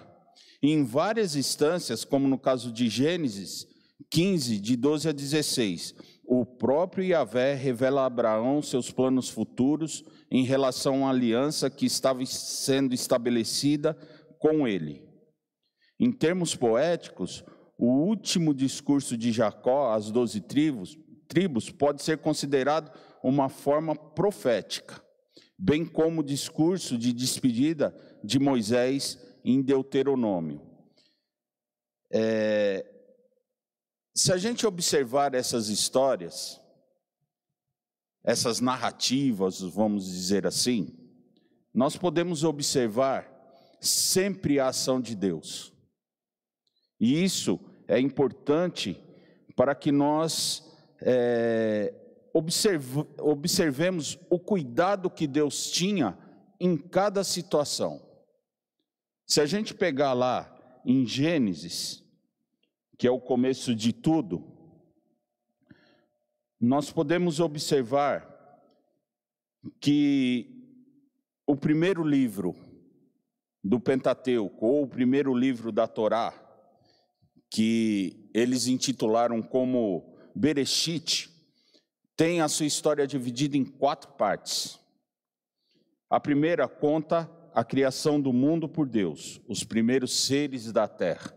em 0.62 0.85
várias 0.85 1.37
instâncias, 1.37 2.05
como 2.05 2.29
no 2.29 2.39
caso 2.39 2.71
de 2.73 2.89
Gênesis 2.89 3.67
15, 4.11 4.59
de 4.59 4.77
12 4.77 5.09
a 5.09 5.12
16, 5.12 5.95
o 6.25 6.47
próprio 6.47 7.05
Yahvé 7.05 7.55
revela 7.55 8.03
a 8.03 8.07
Abraão 8.07 8.62
seus 8.62 8.91
planos 8.91 9.29
futuros 9.29 10.05
em 10.31 10.45
relação 10.45 11.07
à 11.07 11.11
aliança 11.11 11.69
que 11.69 11.85
estava 11.85 12.25
sendo 12.25 12.95
estabelecida 12.95 13.95
com 14.39 14.67
ele. 14.67 15.05
Em 15.99 16.12
termos 16.12 16.55
poéticos, 16.55 17.45
o 17.77 17.87
último 17.87 18.55
discurso 18.55 19.17
de 19.17 19.33
Jacó 19.33 19.93
às 19.93 20.11
doze 20.11 20.41
tribos, 20.41 20.97
tribos 21.27 21.71
pode 21.71 22.03
ser 22.03 22.19
considerado 22.19 22.91
uma 23.23 23.49
forma 23.49 23.95
profética, 23.95 25.03
bem 25.62 25.85
como 25.85 26.23
o 26.23 26.25
discurso 26.25 26.97
de 26.97 27.12
despedida 27.12 27.95
de 28.25 28.38
Moisés 28.38 29.19
em 29.45 29.61
Deuteronômio. 29.61 30.62
É, 32.11 32.87
se 34.14 34.33
a 34.33 34.38
gente 34.38 34.67
observar 34.67 35.35
essas 35.35 35.69
histórias, 35.69 36.59
essas 38.25 38.59
narrativas, 38.59 39.61
vamos 39.61 40.07
dizer 40.07 40.47
assim, 40.47 40.97
nós 41.75 41.95
podemos 41.95 42.43
observar 42.43 43.29
sempre 43.83 44.59
a 44.59 44.69
ação 44.69 44.99
de 44.99 45.14
Deus. 45.14 45.75
E 46.99 47.23
isso 47.23 47.61
é 47.87 48.00
importante 48.00 48.99
para 49.55 49.75
que 49.75 49.93
nós 49.93 50.64
é, 51.02 51.95
observe, 52.33 53.07
observemos 53.19 54.19
o 54.29 54.39
cuidado 54.39 55.11
que 55.11 55.27
Deus 55.27 55.71
tinha 55.71 56.19
em 56.59 56.77
cada 56.77 57.25
situação. 57.25 58.01
Se 59.27 59.41
a 59.41 59.47
gente 59.47 59.75
pegar 59.75 60.13
lá 60.13 60.57
em 60.85 61.07
Gênesis, 61.07 62.05
que 62.99 63.07
é 63.07 63.11
o 63.11 63.21
começo 63.21 63.75
de 63.75 63.93
tudo, 63.93 64.45
nós 66.61 66.91
podemos 66.91 67.41
observar 67.41 68.29
que 69.81 70.61
o 71.47 71.57
primeiro 71.57 72.05
livro 72.05 72.55
do 73.63 73.81
Pentateuco, 73.81 74.67
ou 74.67 74.83
o 74.83 74.89
primeiro 74.89 75.35
livro 75.35 75.73
da 75.73 75.87
Torá, 75.87 76.35
que 77.50 78.31
eles 78.33 78.67
intitularam 78.67 79.43
como 79.43 80.17
Bereshit, 80.35 81.28
tem 82.21 82.43
a 82.43 82.49
sua 82.49 82.67
história 82.67 83.06
dividida 83.06 83.56
em 83.56 83.65
quatro 83.65 84.11
partes. 84.11 84.78
A 86.11 86.21
primeira 86.21 86.69
conta 86.69 87.30
a 87.54 87.65
criação 87.65 88.21
do 88.21 88.30
mundo 88.30 88.69
por 88.69 88.87
Deus, 88.87 89.41
os 89.49 89.65
primeiros 89.65 90.26
seres 90.26 90.71
da 90.71 90.87
terra, 90.87 91.33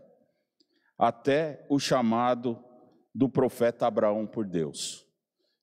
até 0.98 1.64
o 1.70 1.78
chamado 1.78 2.62
do 3.14 3.30
profeta 3.30 3.86
Abraão 3.86 4.26
por 4.26 4.46
Deus. 4.46 5.06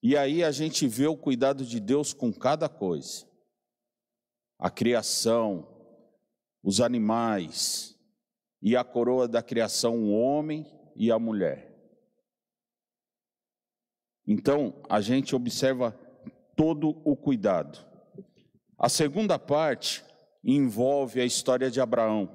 E 0.02 0.16
aí 0.16 0.42
a 0.42 0.50
gente 0.50 0.88
vê 0.88 1.06
o 1.06 1.16
cuidado 1.16 1.64
de 1.64 1.78
Deus 1.78 2.12
com 2.12 2.32
cada 2.32 2.68
coisa. 2.68 3.24
A 4.58 4.70
criação, 4.70 5.68
os 6.64 6.80
animais, 6.80 7.96
e 8.60 8.76
a 8.76 8.82
coroa 8.82 9.28
da 9.28 9.40
criação 9.40 9.98
o 9.98 10.10
homem 10.10 10.66
e 10.96 11.12
a 11.12 11.18
mulher. 11.20 11.71
Então, 14.26 14.82
a 14.88 15.00
gente 15.00 15.34
observa 15.34 15.92
todo 16.56 17.00
o 17.04 17.16
cuidado. 17.16 17.78
A 18.78 18.88
segunda 18.88 19.38
parte 19.38 20.04
envolve 20.44 21.20
a 21.20 21.24
história 21.24 21.70
de 21.70 21.80
Abraão. 21.80 22.30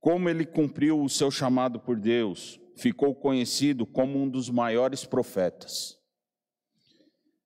Como 0.00 0.28
ele 0.28 0.44
cumpriu 0.44 1.00
o 1.00 1.08
seu 1.08 1.30
chamado 1.30 1.78
por 1.78 1.98
Deus, 1.98 2.60
ficou 2.76 3.14
conhecido 3.14 3.86
como 3.86 4.18
um 4.18 4.28
dos 4.28 4.50
maiores 4.50 5.04
profetas. 5.04 5.96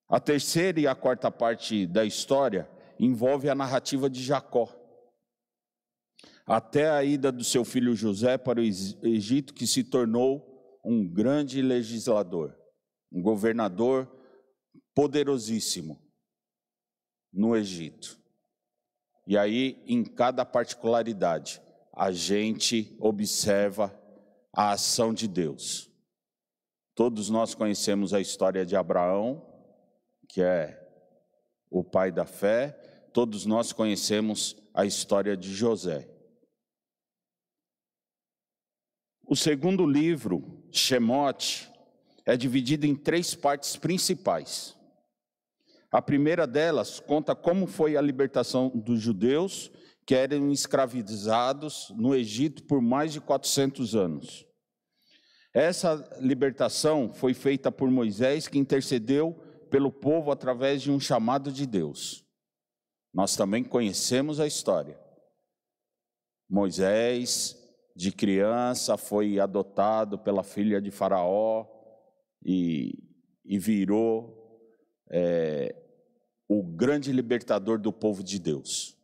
A 0.08 0.20
terceira 0.20 0.80
e 0.80 0.86
a 0.86 0.94
quarta 0.94 1.30
parte 1.30 1.86
da 1.86 2.04
história 2.04 2.70
envolve 2.98 3.48
a 3.48 3.54
narrativa 3.54 4.08
de 4.08 4.22
Jacó 4.22 4.68
até 6.46 6.88
a 6.88 7.02
ida 7.02 7.32
do 7.32 7.42
seu 7.42 7.64
filho 7.64 7.94
José 7.96 8.38
para 8.38 8.60
o 8.60 8.62
Egito, 8.62 9.52
que 9.52 9.66
se 9.66 9.82
tornou 9.82 10.78
um 10.84 11.06
grande 11.06 11.60
legislador, 11.60 12.56
um 13.16 13.22
governador 13.22 14.06
poderosíssimo 14.94 15.98
no 17.32 17.56
Egito. 17.56 18.20
E 19.26 19.38
aí, 19.38 19.82
em 19.86 20.04
cada 20.04 20.44
particularidade, 20.44 21.62
a 21.94 22.12
gente 22.12 22.94
observa 23.00 23.98
a 24.54 24.72
ação 24.72 25.14
de 25.14 25.26
Deus. 25.26 25.90
Todos 26.94 27.30
nós 27.30 27.54
conhecemos 27.54 28.12
a 28.12 28.20
história 28.20 28.66
de 28.66 28.76
Abraão, 28.76 29.42
que 30.28 30.42
é 30.42 30.78
o 31.70 31.82
pai 31.82 32.12
da 32.12 32.26
fé, 32.26 32.72
todos 33.14 33.46
nós 33.46 33.72
conhecemos 33.72 34.54
a 34.74 34.84
história 34.84 35.34
de 35.34 35.54
José. 35.54 36.06
O 39.26 39.34
segundo 39.34 39.86
livro, 39.86 40.68
Shemote, 40.70 41.72
é 42.26 42.36
dividido 42.36 42.84
em 42.84 42.94
três 42.94 43.34
partes 43.34 43.76
principais. 43.76 44.76
A 45.92 46.02
primeira 46.02 46.46
delas 46.46 46.98
conta 46.98 47.34
como 47.34 47.66
foi 47.68 47.96
a 47.96 48.00
libertação 48.00 48.68
dos 48.68 49.00
judeus 49.00 49.70
que 50.04 50.14
eram 50.14 50.50
escravizados 50.50 51.92
no 51.96 52.14
Egito 52.14 52.64
por 52.64 52.82
mais 52.82 53.12
de 53.12 53.20
400 53.20 53.94
anos. 53.94 54.44
Essa 55.54 56.04
libertação 56.20 57.14
foi 57.14 57.32
feita 57.32 57.72
por 57.72 57.90
Moisés, 57.90 58.46
que 58.46 58.58
intercedeu 58.58 59.32
pelo 59.70 59.90
povo 59.90 60.30
através 60.30 60.82
de 60.82 60.90
um 60.90 61.00
chamado 61.00 61.50
de 61.50 61.66
Deus. 61.66 62.24
Nós 63.14 63.34
também 63.36 63.64
conhecemos 63.64 64.38
a 64.38 64.46
história. 64.46 65.00
Moisés 66.48 67.56
de 67.96 68.12
criança, 68.12 68.98
foi 68.98 69.40
adotado 69.40 70.18
pela 70.18 70.42
filha 70.42 70.80
de 70.82 70.90
Faraó 70.90 71.75
e, 72.48 73.02
e 73.44 73.58
virou 73.58 74.56
é, 75.10 75.74
o 76.48 76.62
grande 76.62 77.10
libertador 77.10 77.76
do 77.76 77.92
povo 77.92 78.22
de 78.22 78.38
Deus. 78.38 78.96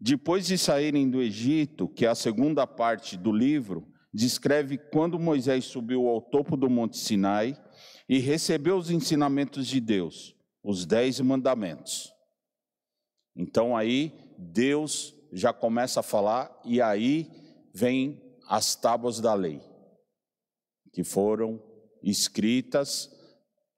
Depois 0.00 0.46
de 0.46 0.56
saírem 0.56 1.10
do 1.10 1.20
Egito, 1.20 1.86
que 1.86 2.06
é 2.06 2.08
a 2.08 2.14
segunda 2.14 2.66
parte 2.66 3.16
do 3.16 3.30
livro, 3.30 3.92
descreve 4.12 4.78
quando 4.78 5.18
Moisés 5.18 5.66
subiu 5.66 6.08
ao 6.08 6.22
topo 6.22 6.56
do 6.56 6.70
Monte 6.70 6.96
Sinai 6.96 7.54
e 8.08 8.18
recebeu 8.18 8.78
os 8.78 8.90
ensinamentos 8.90 9.66
de 9.66 9.80
Deus, 9.80 10.34
os 10.62 10.86
dez 10.86 11.20
mandamentos. 11.20 12.10
Então 13.34 13.76
aí 13.76 14.14
Deus 14.38 15.15
já 15.36 15.52
começa 15.52 16.00
a 16.00 16.02
falar 16.02 16.50
e 16.64 16.80
aí 16.80 17.30
vem 17.74 18.22
as 18.48 18.74
tábuas 18.74 19.20
da 19.20 19.34
lei 19.34 19.60
que 20.90 21.04
foram 21.04 21.62
escritas. 22.02 23.10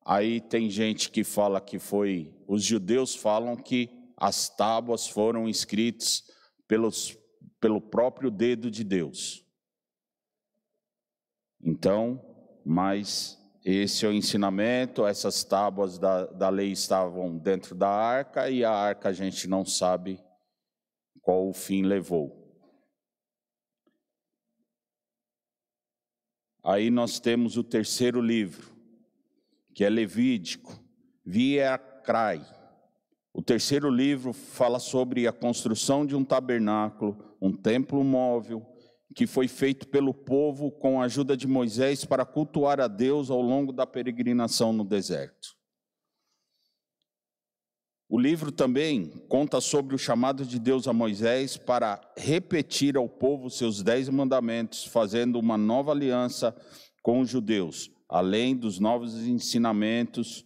Aí 0.05 0.41
tem 0.41 0.71
gente 0.71 1.11
que 1.11 1.25
fala 1.25 1.61
que 1.61 1.81
foi, 1.81 2.33
os 2.47 2.63
judeus 2.63 3.17
falam 3.17 3.57
que 3.57 3.91
as 4.17 4.49
tábuas 4.49 5.09
foram 5.09 5.49
escritas 5.49 6.23
pelos, 6.69 7.19
pelo 7.61 7.81
próprio 7.81 8.31
dedo 8.31 8.71
de 8.71 8.85
Deus. 8.85 9.45
Então, 11.61 12.25
mas 12.65 13.37
esse 13.65 14.07
é 14.07 14.09
o 14.09 14.13
ensinamento, 14.13 15.05
essas 15.05 15.43
tábuas 15.43 15.99
da, 15.99 16.27
da 16.27 16.49
lei 16.49 16.71
estavam 16.71 17.37
dentro 17.37 17.75
da 17.75 17.89
arca 17.89 18.49
e 18.49 18.65
a 18.65 18.71
arca 18.71 19.09
a 19.09 19.13
gente 19.13 19.49
não 19.49 19.65
sabe 19.65 20.21
qual 21.29 21.47
o 21.47 21.53
fim 21.53 21.83
levou. 21.83 22.35
Aí 26.65 26.89
nós 26.89 27.21
temos 27.21 27.59
o 27.59 27.63
terceiro 27.63 28.19
livro, 28.19 28.75
que 29.75 29.85
é 29.85 29.91
Levítico, 29.91 30.83
Via 31.23 31.77
Crai. 31.77 32.41
O 33.31 33.43
terceiro 33.43 33.91
livro 33.91 34.33
fala 34.33 34.79
sobre 34.79 35.29
a 35.29 35.33
construção 35.33 36.07
de 36.07 36.17
um 36.17 36.25
tabernáculo, 36.25 37.37
um 37.43 37.53
templo 37.53 38.03
móvel, 38.03 38.67
que 39.15 39.27
foi 39.27 39.49
feito 39.49 39.87
pelo 39.87 40.15
povo 40.15 40.71
com 40.71 40.99
a 40.99 41.05
ajuda 41.05 41.37
de 41.37 41.47
Moisés 41.47 42.07
para 42.07 42.25
cultuar 42.25 42.81
a 42.81 42.89
Deus 42.89 43.29
ao 43.29 43.43
longo 43.43 43.71
da 43.71 43.87
peregrinação 43.87 44.73
no 44.73 44.83
deserto. 44.83 45.58
O 48.11 48.19
livro 48.19 48.51
também 48.51 49.11
conta 49.29 49.61
sobre 49.61 49.95
o 49.95 49.99
chamado 49.99 50.47
de 50.47 50.59
Deus 50.59 50.89
a 50.89 50.95
Moisés 50.95 51.59
para 51.59 52.01
repetir 52.17 52.97
ao 52.97 53.07
povo 53.07 53.51
seus 53.51 53.83
dez 53.83 54.09
mandamentos, 54.09 54.87
fazendo 54.87 55.39
uma 55.39 55.59
nova 55.59 55.93
aliança 55.93 56.57
com 57.03 57.21
os 57.21 57.29
judeus, 57.29 57.91
além 58.09 58.57
dos 58.57 58.79
novos 58.79 59.15
ensinamentos 59.27 60.43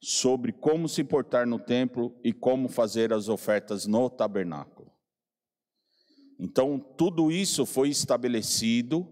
sobre 0.00 0.52
como 0.52 0.88
se 0.88 1.02
portar 1.02 1.44
no 1.44 1.58
templo 1.58 2.16
e 2.22 2.32
como 2.32 2.68
fazer 2.68 3.12
as 3.12 3.28
ofertas 3.28 3.84
no 3.84 4.08
tabernáculo. 4.08 4.88
Então, 6.38 6.78
tudo 6.78 7.32
isso 7.32 7.66
foi 7.66 7.88
estabelecido 7.88 9.08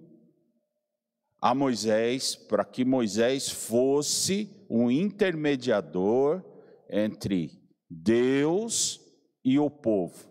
a 1.40 1.52
Moisés 1.56 2.36
para 2.36 2.64
que 2.64 2.84
Moisés 2.84 3.48
fosse 3.48 4.64
um 4.68 4.88
intermediador 4.90 6.44
entre 6.88 7.59
Deus 7.90 9.00
e 9.44 9.58
o 9.58 9.68
povo. 9.68 10.30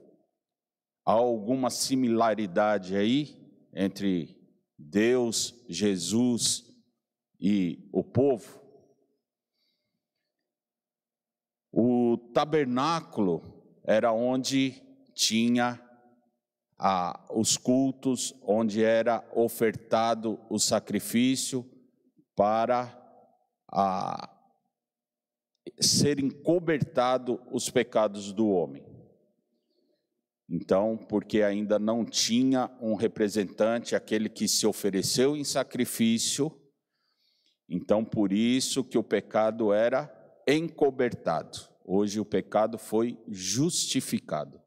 Há 1.05 1.11
alguma 1.11 1.69
similaridade 1.69 2.95
aí 2.95 3.37
entre 3.73 4.39
Deus, 4.77 5.53
Jesus 5.67 6.63
e 7.39 7.89
o 7.91 8.03
povo? 8.03 8.59
O 11.71 12.17
tabernáculo 12.33 13.41
era 13.83 14.13
onde 14.13 14.81
tinha 15.13 15.81
a, 16.77 17.27
os 17.31 17.57
cultos 17.57 18.33
onde 18.41 18.83
era 18.83 19.27
ofertado 19.35 20.39
o 20.49 20.57
sacrifício 20.57 21.69
para 22.35 22.95
a, 23.67 24.38
serem 25.79 26.29
cobertados 26.29 27.37
os 27.51 27.69
pecados 27.69 28.31
do 28.31 28.49
homem. 28.49 28.85
Então, 30.49 30.97
porque 30.97 31.43
ainda 31.43 31.77
não 31.77 32.03
tinha 32.03 32.71
um 32.81 32.95
representante, 32.95 33.95
aquele 33.95 34.27
que 34.27 34.47
se 34.47 34.65
ofereceu 34.65 35.37
em 35.37 35.43
sacrifício, 35.43 36.51
então 37.67 38.03
por 38.03 38.33
isso 38.33 38.83
que 38.83 38.97
o 38.97 39.03
pecado 39.03 39.71
era 39.71 40.11
encobertado. 40.47 41.59
Hoje 41.85 42.19
o 42.19 42.25
pecado 42.25 42.77
foi 42.77 43.19
justificado. 43.27 44.59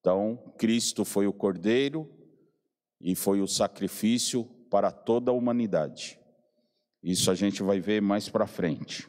Então, 0.00 0.54
Cristo 0.56 1.04
foi 1.04 1.26
o 1.26 1.32
cordeiro 1.32 2.10
e 3.00 3.14
foi 3.14 3.42
o 3.42 3.46
sacrifício 3.46 4.44
para 4.70 4.90
toda 4.90 5.30
a 5.30 5.34
humanidade. 5.34 6.18
Isso 7.02 7.30
a 7.30 7.34
gente 7.34 7.62
vai 7.62 7.80
ver 7.80 8.00
mais 8.00 8.28
para 8.28 8.46
frente. 8.46 9.08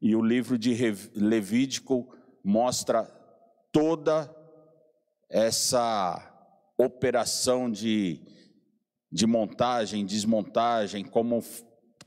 E 0.00 0.14
o 0.14 0.22
livro 0.22 0.58
de 0.58 0.74
Levítico 1.14 2.14
mostra 2.44 3.04
toda 3.72 4.34
essa 5.28 6.32
operação 6.78 7.70
de, 7.70 8.20
de 9.10 9.26
montagem, 9.26 10.04
desmontagem, 10.04 11.04
como 11.04 11.42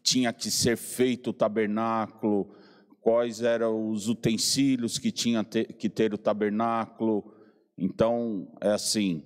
tinha 0.01 0.31
que 0.31 0.49
ser 0.49 0.77
feito 0.77 1.31
o 1.31 1.33
tabernáculo, 1.33 2.55
quais 3.01 3.41
eram 3.41 3.89
os 3.89 4.07
utensílios 4.07 4.97
que 4.97 5.11
tinha 5.11 5.43
que 5.43 5.89
ter 5.89 6.13
o 6.13 6.17
tabernáculo. 6.17 7.33
Então, 7.77 8.51
é 8.61 8.69
assim, 8.69 9.23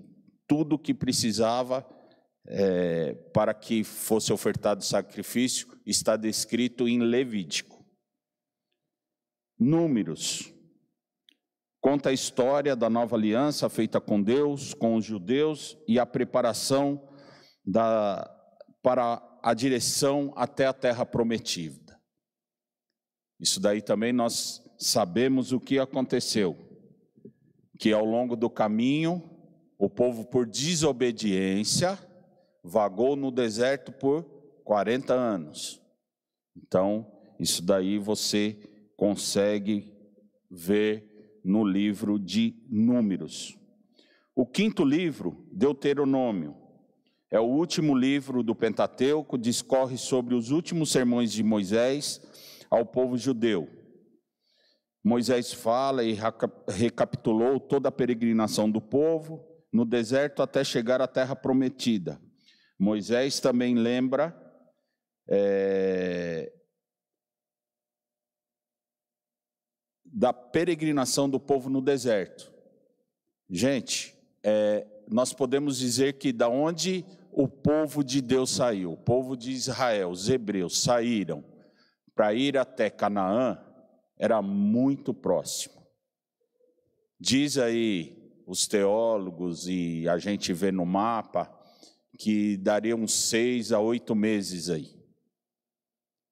tudo 0.48 0.80
que 0.80 0.94
precisava 0.94 1.86
é, 2.46 3.14
para 3.34 3.54
que 3.54 3.84
fosse 3.84 4.32
ofertado 4.34 4.84
sacrifício 4.84 5.68
está 5.86 6.16
descrito 6.16 6.88
em 6.88 7.00
Levítico. 7.00 7.73
Números. 9.64 10.54
Conta 11.80 12.10
a 12.10 12.14
história 12.14 12.76
da 12.76 12.90
nova 12.90 13.16
aliança 13.16 13.70
feita 13.70 14.00
com 14.00 14.22
Deus, 14.22 14.74
com 14.74 14.96
os 14.96 15.06
judeus 15.06 15.78
e 15.88 16.00
a 16.00 16.06
preparação 16.06 17.10
da, 17.66 18.30
para 18.82 19.22
a 19.42 19.54
direção 19.54 20.34
até 20.36 20.66
a 20.66 20.74
terra 20.74 21.06
prometida. 21.06 22.00
Isso 23.40 23.60
daí 23.60 23.82
também 23.82 24.14
nós 24.14 24.62
sabemos 24.78 25.52
o 25.52 25.60
que 25.60 25.80
aconteceu. 25.80 26.58
Que 27.78 27.92
ao 27.92 28.06
longo 28.06 28.36
do 28.36 28.50
caminho, 28.50 29.30
o 29.78 29.90
povo, 29.90 30.26
por 30.26 30.46
desobediência, 30.46 32.00
vagou 32.64 33.16
no 33.16 33.30
deserto 33.32 33.92
por 33.92 34.24
40 34.64 35.14
anos. 35.14 35.82
Então, 36.56 37.12
isso 37.40 37.62
daí 37.62 37.98
você 37.98 38.58
consegue 38.96 39.94
ver 40.50 41.40
no 41.44 41.66
livro 41.66 42.18
de 42.18 42.56
Números. 42.70 43.58
O 44.36 44.46
quinto 44.46 44.84
livro, 44.84 45.46
Deuteronômio, 45.52 46.56
é 47.30 47.40
o 47.40 47.46
último 47.46 47.96
livro 47.96 48.44
do 48.44 48.56
Pentateuco, 48.56 49.38
discorre 49.38 49.98
sobre 49.98 50.36
os 50.36 50.52
últimos 50.52 50.92
sermões 50.92 51.32
de 51.32 51.44
Moisés 51.44 52.22
ao 52.70 52.86
povo 52.86 53.18
judeu. 53.18 53.68
Moisés 55.04 55.52
fala 55.52 56.04
e 56.04 56.18
recapitulou 56.68 57.60
toda 57.60 57.90
a 57.90 57.92
peregrinação 57.92 58.70
do 58.72 58.80
povo 58.80 59.44
no 59.72 59.84
deserto 59.84 60.42
até 60.42 60.64
chegar 60.64 61.02
à 61.02 61.08
terra 61.08 61.36
prometida. 61.36 62.22
Moisés 62.80 63.40
também 63.40 63.76
lembra 63.76 64.40
é, 65.28 66.54
da 70.14 70.32
peregrinação 70.32 71.28
do 71.28 71.40
povo 71.40 71.72
no 71.72 71.82
deserto. 71.82 72.54
Gente, 73.50 74.16
é, 74.44 74.86
nós 75.10 75.34
podemos 75.34 75.80
dizer 75.80 76.14
que 76.20 76.32
da 76.32 76.48
onde 76.48 77.04
o 77.32 77.48
povo 77.48 78.04
de 78.04 78.22
Deus 78.22 78.52
saiu, 78.52 78.94
o 78.94 78.98
povo 78.98 79.36
de 79.36 79.52
Israel, 79.52 80.12
os 80.12 80.30
hebreus 80.30 80.84
saíram 80.84 81.44
para 82.14 82.32
ir 82.32 82.58
até 82.58 82.92
Canaã 82.92 83.58
era 84.18 84.40
muito 84.40 85.16
próximo. 85.16 85.82
Diz 87.20 87.58
aí 87.58 88.16
os 88.46 88.68
teólogos 88.68 89.68
e 89.68 90.08
a 90.08 90.20
gente 90.20 90.54
vê 90.54 90.72
no 90.72 90.86
mapa 90.86 91.52
que 92.20 92.56
daria 92.58 92.96
uns 92.96 93.14
seis 93.14 93.72
a 93.72 93.80
oito 93.80 94.14
meses 94.14 94.70
aí. 94.70 94.96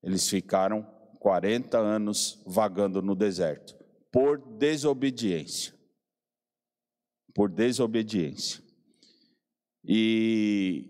Eles 0.04 0.30
ficaram 0.30 0.88
40 1.22 1.78
anos 1.78 2.42
vagando 2.48 3.00
no 3.02 3.16
deserto 3.16 3.80
por 4.12 4.40
desobediência. 4.40 5.74
Por 7.34 7.50
desobediência. 7.50 8.62
E, 9.86 10.90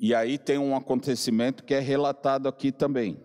e 0.00 0.14
aí 0.14 0.38
tem 0.38 0.56
um 0.56 0.74
acontecimento 0.74 1.64
que 1.64 1.74
é 1.74 1.80
relatado 1.80 2.48
aqui 2.48 2.72
também. 2.72 3.20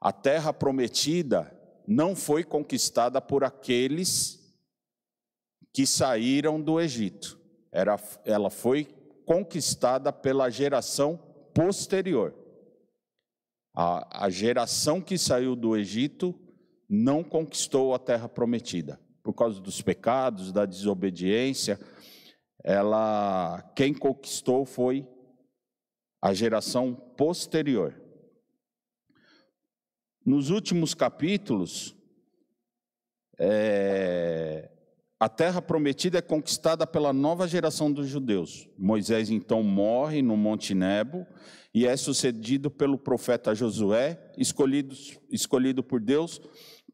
A 0.00 0.10
terra 0.10 0.52
prometida 0.52 1.52
não 1.86 2.16
foi 2.16 2.42
conquistada 2.42 3.20
por 3.20 3.44
aqueles 3.44 4.42
que 5.72 5.86
saíram 5.86 6.60
do 6.60 6.80
Egito. 6.80 7.38
Era, 7.70 7.96
ela 8.24 8.50
foi 8.50 8.86
conquistada 9.26 10.12
pela 10.12 10.48
geração 10.48 11.16
posterior. 11.54 12.34
A, 13.78 14.24
a 14.24 14.30
geração 14.30 15.02
que 15.02 15.18
saiu 15.18 15.54
do 15.54 15.76
Egito 15.76 16.34
não 16.88 17.22
conquistou 17.22 17.94
a 17.94 17.98
terra 17.98 18.26
prometida 18.26 18.98
por 19.22 19.34
causa 19.34 19.60
dos 19.60 19.82
pecados, 19.82 20.52
da 20.52 20.64
desobediência. 20.64 21.78
Ela, 22.64 23.60
quem 23.74 23.92
conquistou 23.92 24.64
foi 24.64 25.06
a 26.22 26.32
geração 26.32 26.94
posterior. 26.94 28.00
Nos 30.24 30.48
últimos 30.48 30.94
capítulos, 30.94 31.94
é, 33.38 34.70
a 35.18 35.28
terra 35.28 35.62
prometida 35.62 36.18
é 36.18 36.22
conquistada 36.22 36.86
pela 36.86 37.12
nova 37.12 37.48
geração 37.48 37.90
dos 37.90 38.06
judeus. 38.06 38.68
Moisés 38.76 39.30
então 39.30 39.62
morre 39.62 40.20
no 40.20 40.36
Monte 40.36 40.74
Nebo 40.74 41.26
e 41.74 41.86
é 41.86 41.96
sucedido 41.96 42.70
pelo 42.70 42.98
profeta 42.98 43.54
Josué, 43.54 44.32
escolhido, 44.36 44.94
escolhido 45.30 45.82
por 45.82 46.00
Deus 46.00 46.40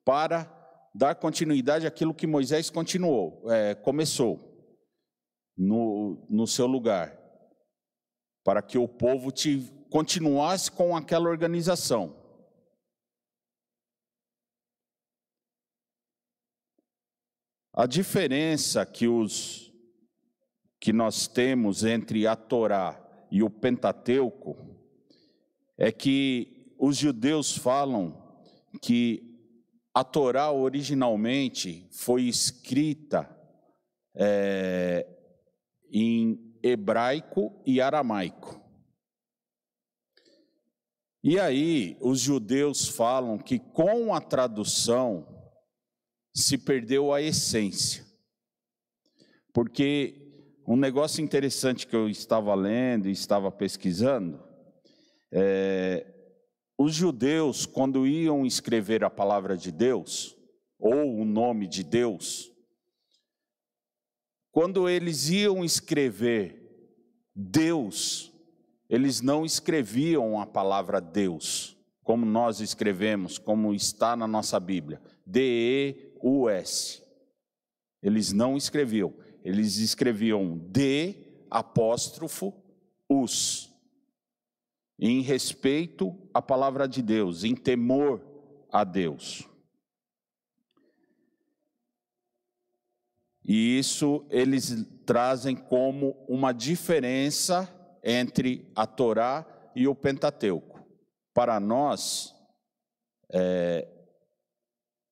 para 0.04 0.50
dar 0.94 1.16
continuidade 1.16 1.86
àquilo 1.86 2.14
que 2.14 2.26
Moisés 2.26 2.70
continuou, 2.70 3.42
é, 3.50 3.74
começou 3.74 4.38
no, 5.56 6.26
no 6.28 6.46
seu 6.46 6.66
lugar, 6.66 7.18
para 8.44 8.62
que 8.62 8.78
o 8.78 8.86
povo 8.86 9.30
te, 9.30 9.68
continuasse 9.90 10.70
com 10.70 10.96
aquela 10.96 11.28
organização. 11.28 12.21
A 17.74 17.86
diferença 17.86 18.84
que, 18.84 19.08
os, 19.08 19.72
que 20.78 20.92
nós 20.92 21.26
temos 21.26 21.84
entre 21.84 22.26
a 22.26 22.36
Torá 22.36 23.02
e 23.30 23.42
o 23.42 23.48
Pentateuco 23.48 24.58
é 25.78 25.90
que 25.90 26.74
os 26.78 26.98
judeus 26.98 27.56
falam 27.56 28.36
que 28.82 29.22
a 29.94 30.04
Torá 30.04 30.52
originalmente 30.52 31.88
foi 31.90 32.24
escrita 32.24 33.34
é, 34.14 35.06
em 35.90 36.54
hebraico 36.62 37.58
e 37.64 37.80
aramaico. 37.80 38.60
E 41.24 41.40
aí, 41.40 41.96
os 42.02 42.20
judeus 42.20 42.86
falam 42.86 43.38
que 43.38 43.58
com 43.58 44.14
a 44.14 44.20
tradução 44.20 45.31
se 46.34 46.56
perdeu 46.56 47.12
a 47.12 47.20
essência. 47.20 48.04
Porque 49.52 50.22
um 50.66 50.76
negócio 50.76 51.22
interessante 51.22 51.86
que 51.86 51.94
eu 51.94 52.08
estava 52.08 52.54
lendo 52.54 53.08
e 53.08 53.12
estava 53.12 53.50
pesquisando, 53.50 54.42
é, 55.30 56.06
os 56.78 56.94
judeus, 56.94 57.66
quando 57.66 58.06
iam 58.06 58.46
escrever 58.46 59.04
a 59.04 59.10
palavra 59.10 59.56
de 59.56 59.70
Deus, 59.70 60.36
ou 60.78 61.20
o 61.20 61.24
nome 61.24 61.66
de 61.66 61.84
Deus, 61.84 62.50
quando 64.50 64.88
eles 64.88 65.28
iam 65.30 65.64
escrever 65.64 66.60
Deus, 67.34 68.32
eles 68.88 69.20
não 69.20 69.44
escreviam 69.44 70.40
a 70.40 70.46
palavra 70.46 71.00
Deus, 71.00 71.76
como 72.02 72.26
nós 72.26 72.60
escrevemos, 72.60 73.38
como 73.38 73.72
está 73.72 74.14
na 74.16 74.26
nossa 74.26 74.60
Bíblia, 74.60 75.00
D-E-U-S. 76.22 77.02
Eles 78.02 78.32
não 78.32 78.56
escreviam, 78.56 79.14
eles 79.44 79.76
escreviam 79.76 80.58
D 80.58 81.46
apóstrofo 81.50 82.54
us 83.08 83.70
em 84.98 85.20
respeito 85.20 86.16
à 86.32 86.40
palavra 86.40 86.88
de 86.88 87.02
Deus, 87.02 87.44
em 87.44 87.54
temor 87.54 88.24
a 88.70 88.84
Deus. 88.84 89.48
E 93.44 93.78
isso 93.78 94.24
eles 94.30 94.86
trazem 95.04 95.56
como 95.56 96.24
uma 96.28 96.52
diferença 96.52 97.68
entre 98.02 98.70
a 98.74 98.86
Torá 98.86 99.44
e 99.74 99.88
o 99.88 99.94
Pentateuco. 99.94 100.80
Para 101.34 101.58
nós, 101.58 102.34
é, 103.30 103.88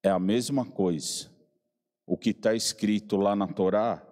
é 0.03 0.11
a 0.11 0.19
mesma 0.19 0.65
coisa. 0.65 1.29
O 2.07 2.17
que 2.17 2.31
está 2.31 2.55
escrito 2.55 3.17
lá 3.17 3.37
na 3.37 3.47
Torá 3.47 4.03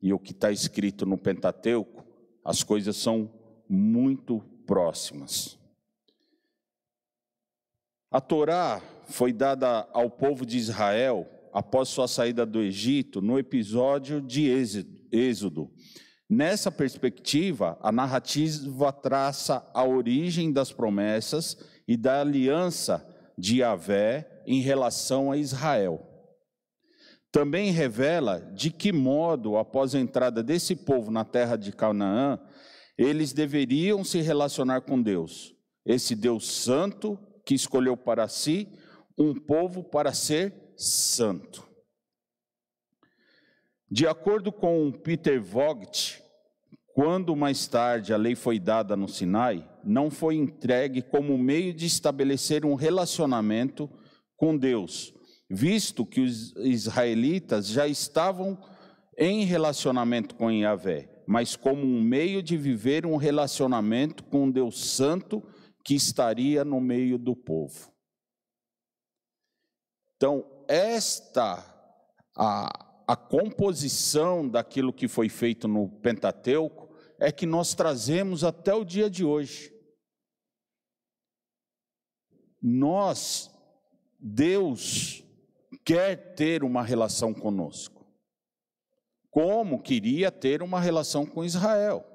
e 0.00 0.12
o 0.12 0.18
que 0.18 0.32
está 0.32 0.52
escrito 0.52 1.06
no 1.06 1.16
Pentateuco, 1.16 2.04
as 2.44 2.62
coisas 2.62 2.96
são 2.96 3.30
muito 3.68 4.40
próximas. 4.66 5.58
A 8.10 8.20
Torá 8.20 8.80
foi 9.08 9.32
dada 9.32 9.88
ao 9.92 10.08
povo 10.10 10.46
de 10.46 10.58
Israel 10.58 11.28
após 11.52 11.88
sua 11.88 12.06
saída 12.06 12.44
do 12.44 12.60
Egito 12.60 13.20
no 13.20 13.38
episódio 13.38 14.20
de 14.20 14.48
Êxodo. 15.10 15.70
Nessa 16.28 16.70
perspectiva, 16.70 17.78
a 17.80 17.90
narrativa 17.90 18.92
traça 18.92 19.68
a 19.74 19.84
origem 19.84 20.52
das 20.52 20.72
promessas 20.72 21.56
e 21.86 21.96
da 21.96 22.20
aliança 22.20 23.06
de 23.36 23.60
Yahvé 23.60 24.33
em 24.46 24.60
relação 24.60 25.30
a 25.30 25.36
Israel. 25.36 26.10
Também 27.30 27.70
revela 27.70 28.40
de 28.54 28.70
que 28.70 28.92
modo, 28.92 29.56
após 29.56 29.94
a 29.94 30.00
entrada 30.00 30.42
desse 30.42 30.76
povo 30.76 31.10
na 31.10 31.24
terra 31.24 31.56
de 31.56 31.72
Canaã, 31.72 32.38
eles 32.96 33.32
deveriam 33.32 34.04
se 34.04 34.20
relacionar 34.20 34.82
com 34.82 35.02
Deus, 35.02 35.54
esse 35.84 36.14
Deus 36.14 36.46
santo 36.46 37.18
que 37.44 37.54
escolheu 37.54 37.96
para 37.96 38.28
si 38.28 38.68
um 39.18 39.34
povo 39.34 39.82
para 39.82 40.12
ser 40.12 40.54
santo. 40.76 41.66
De 43.90 44.06
acordo 44.06 44.50
com 44.50 44.90
Peter 44.90 45.40
Vogt, 45.42 46.22
quando 46.94 47.34
mais 47.34 47.66
tarde 47.66 48.12
a 48.12 48.16
lei 48.16 48.36
foi 48.36 48.58
dada 48.58 48.96
no 48.96 49.08
Sinai, 49.08 49.68
não 49.84 50.10
foi 50.10 50.36
entregue 50.36 51.02
como 51.02 51.36
meio 51.36 51.74
de 51.74 51.86
estabelecer 51.86 52.64
um 52.64 52.74
relacionamento 52.74 53.90
com 54.44 54.54
Deus, 54.54 55.14
visto 55.48 56.04
que 56.04 56.20
os 56.20 56.54
israelitas 56.56 57.66
já 57.66 57.88
estavam 57.88 58.62
em 59.16 59.42
relacionamento 59.46 60.34
com 60.34 60.50
Yahvé, 60.50 61.08
mas 61.26 61.56
como 61.56 61.82
um 61.82 62.02
meio 62.02 62.42
de 62.42 62.54
viver 62.54 63.06
um 63.06 63.16
relacionamento 63.16 64.22
com 64.24 64.50
Deus 64.50 64.84
Santo 64.90 65.42
que 65.82 65.94
estaria 65.94 66.62
no 66.62 66.78
meio 66.78 67.16
do 67.16 67.34
povo. 67.34 67.90
Então, 70.14 70.44
esta, 70.68 71.64
a, 72.36 73.02
a 73.08 73.16
composição 73.16 74.46
daquilo 74.46 74.92
que 74.92 75.08
foi 75.08 75.30
feito 75.30 75.66
no 75.66 75.88
Pentateuco, 75.88 76.94
é 77.18 77.32
que 77.32 77.46
nós 77.46 77.72
trazemos 77.72 78.44
até 78.44 78.74
o 78.74 78.84
dia 78.84 79.08
de 79.08 79.24
hoje. 79.24 79.72
Nós, 82.60 83.53
Deus, 84.26 85.22
quer 85.84 86.34
ter 86.34 86.64
uma 86.64 86.82
relação 86.82 87.34
conosco 87.34 87.94
como 89.34 89.82
queria 89.82 90.30
ter 90.30 90.62
uma 90.62 90.78
relação 90.78 91.26
com 91.26 91.44
Israel. 91.44 92.06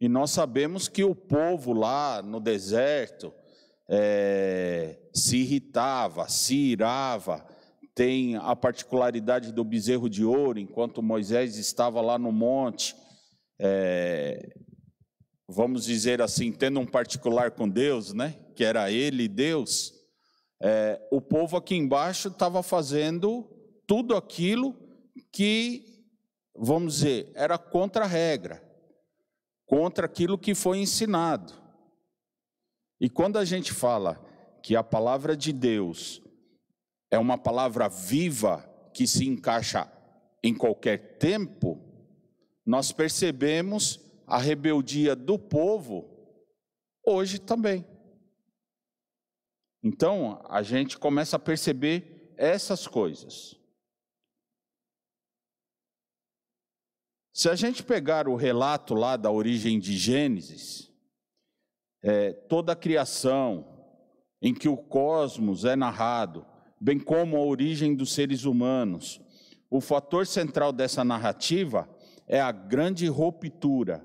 E 0.00 0.08
nós 0.08 0.32
sabemos 0.32 0.88
que 0.88 1.04
o 1.04 1.14
povo 1.14 1.72
lá 1.72 2.20
no 2.20 2.40
deserto 2.40 3.32
é, 3.88 4.98
se 5.14 5.36
irritava, 5.36 6.28
se 6.28 6.56
irava, 6.56 7.46
tem 7.94 8.34
a 8.34 8.56
particularidade 8.56 9.52
do 9.52 9.62
bezerro 9.62 10.10
de 10.10 10.24
ouro, 10.24 10.58
enquanto 10.58 11.00
Moisés 11.00 11.58
estava 11.58 12.00
lá 12.00 12.18
no 12.18 12.32
monte, 12.32 12.96
é, 13.56 14.52
vamos 15.46 15.84
dizer 15.84 16.20
assim, 16.20 16.50
tendo 16.50 16.80
um 16.80 16.86
particular 16.86 17.52
com 17.52 17.68
Deus, 17.68 18.12
né? 18.12 18.34
Que 18.56 18.64
era 18.64 18.90
ele 18.90 19.28
Deus. 19.28 19.94
É, 20.66 20.98
o 21.10 21.20
povo 21.20 21.58
aqui 21.58 21.74
embaixo 21.74 22.28
estava 22.28 22.62
fazendo 22.62 23.46
tudo 23.86 24.16
aquilo 24.16 24.74
que, 25.30 25.84
vamos 26.56 26.94
dizer, 26.94 27.30
era 27.34 27.58
contra 27.58 28.04
a 28.04 28.08
regra, 28.08 28.62
contra 29.66 30.06
aquilo 30.06 30.38
que 30.38 30.54
foi 30.54 30.78
ensinado. 30.78 31.52
E 32.98 33.10
quando 33.10 33.38
a 33.38 33.44
gente 33.44 33.74
fala 33.74 34.18
que 34.62 34.74
a 34.74 34.82
palavra 34.82 35.36
de 35.36 35.52
Deus 35.52 36.22
é 37.10 37.18
uma 37.18 37.36
palavra 37.36 37.86
viva 37.86 38.66
que 38.94 39.06
se 39.06 39.28
encaixa 39.28 39.86
em 40.42 40.54
qualquer 40.54 41.18
tempo, 41.18 41.78
nós 42.64 42.90
percebemos 42.90 44.00
a 44.26 44.38
rebeldia 44.38 45.14
do 45.14 45.38
povo 45.38 46.08
hoje 47.06 47.38
também. 47.38 47.84
Então, 49.86 50.42
a 50.48 50.62
gente 50.62 50.98
começa 50.98 51.36
a 51.36 51.38
perceber 51.38 52.32
essas 52.38 52.86
coisas. 52.86 53.54
Se 57.34 57.50
a 57.50 57.54
gente 57.54 57.82
pegar 57.82 58.26
o 58.26 58.34
relato 58.34 58.94
lá 58.94 59.18
da 59.18 59.30
origem 59.30 59.78
de 59.78 59.94
Gênesis, 59.98 60.90
é, 62.02 62.32
toda 62.32 62.72
a 62.72 62.76
criação, 62.76 63.74
em 64.40 64.54
que 64.54 64.70
o 64.70 64.76
cosmos 64.78 65.66
é 65.66 65.76
narrado, 65.76 66.46
bem 66.80 66.98
como 66.98 67.36
a 67.36 67.44
origem 67.44 67.94
dos 67.94 68.14
seres 68.14 68.44
humanos, 68.44 69.20
o 69.68 69.82
fator 69.82 70.26
central 70.26 70.72
dessa 70.72 71.04
narrativa 71.04 71.86
é 72.26 72.40
a 72.40 72.52
grande 72.52 73.06
ruptura 73.06 74.02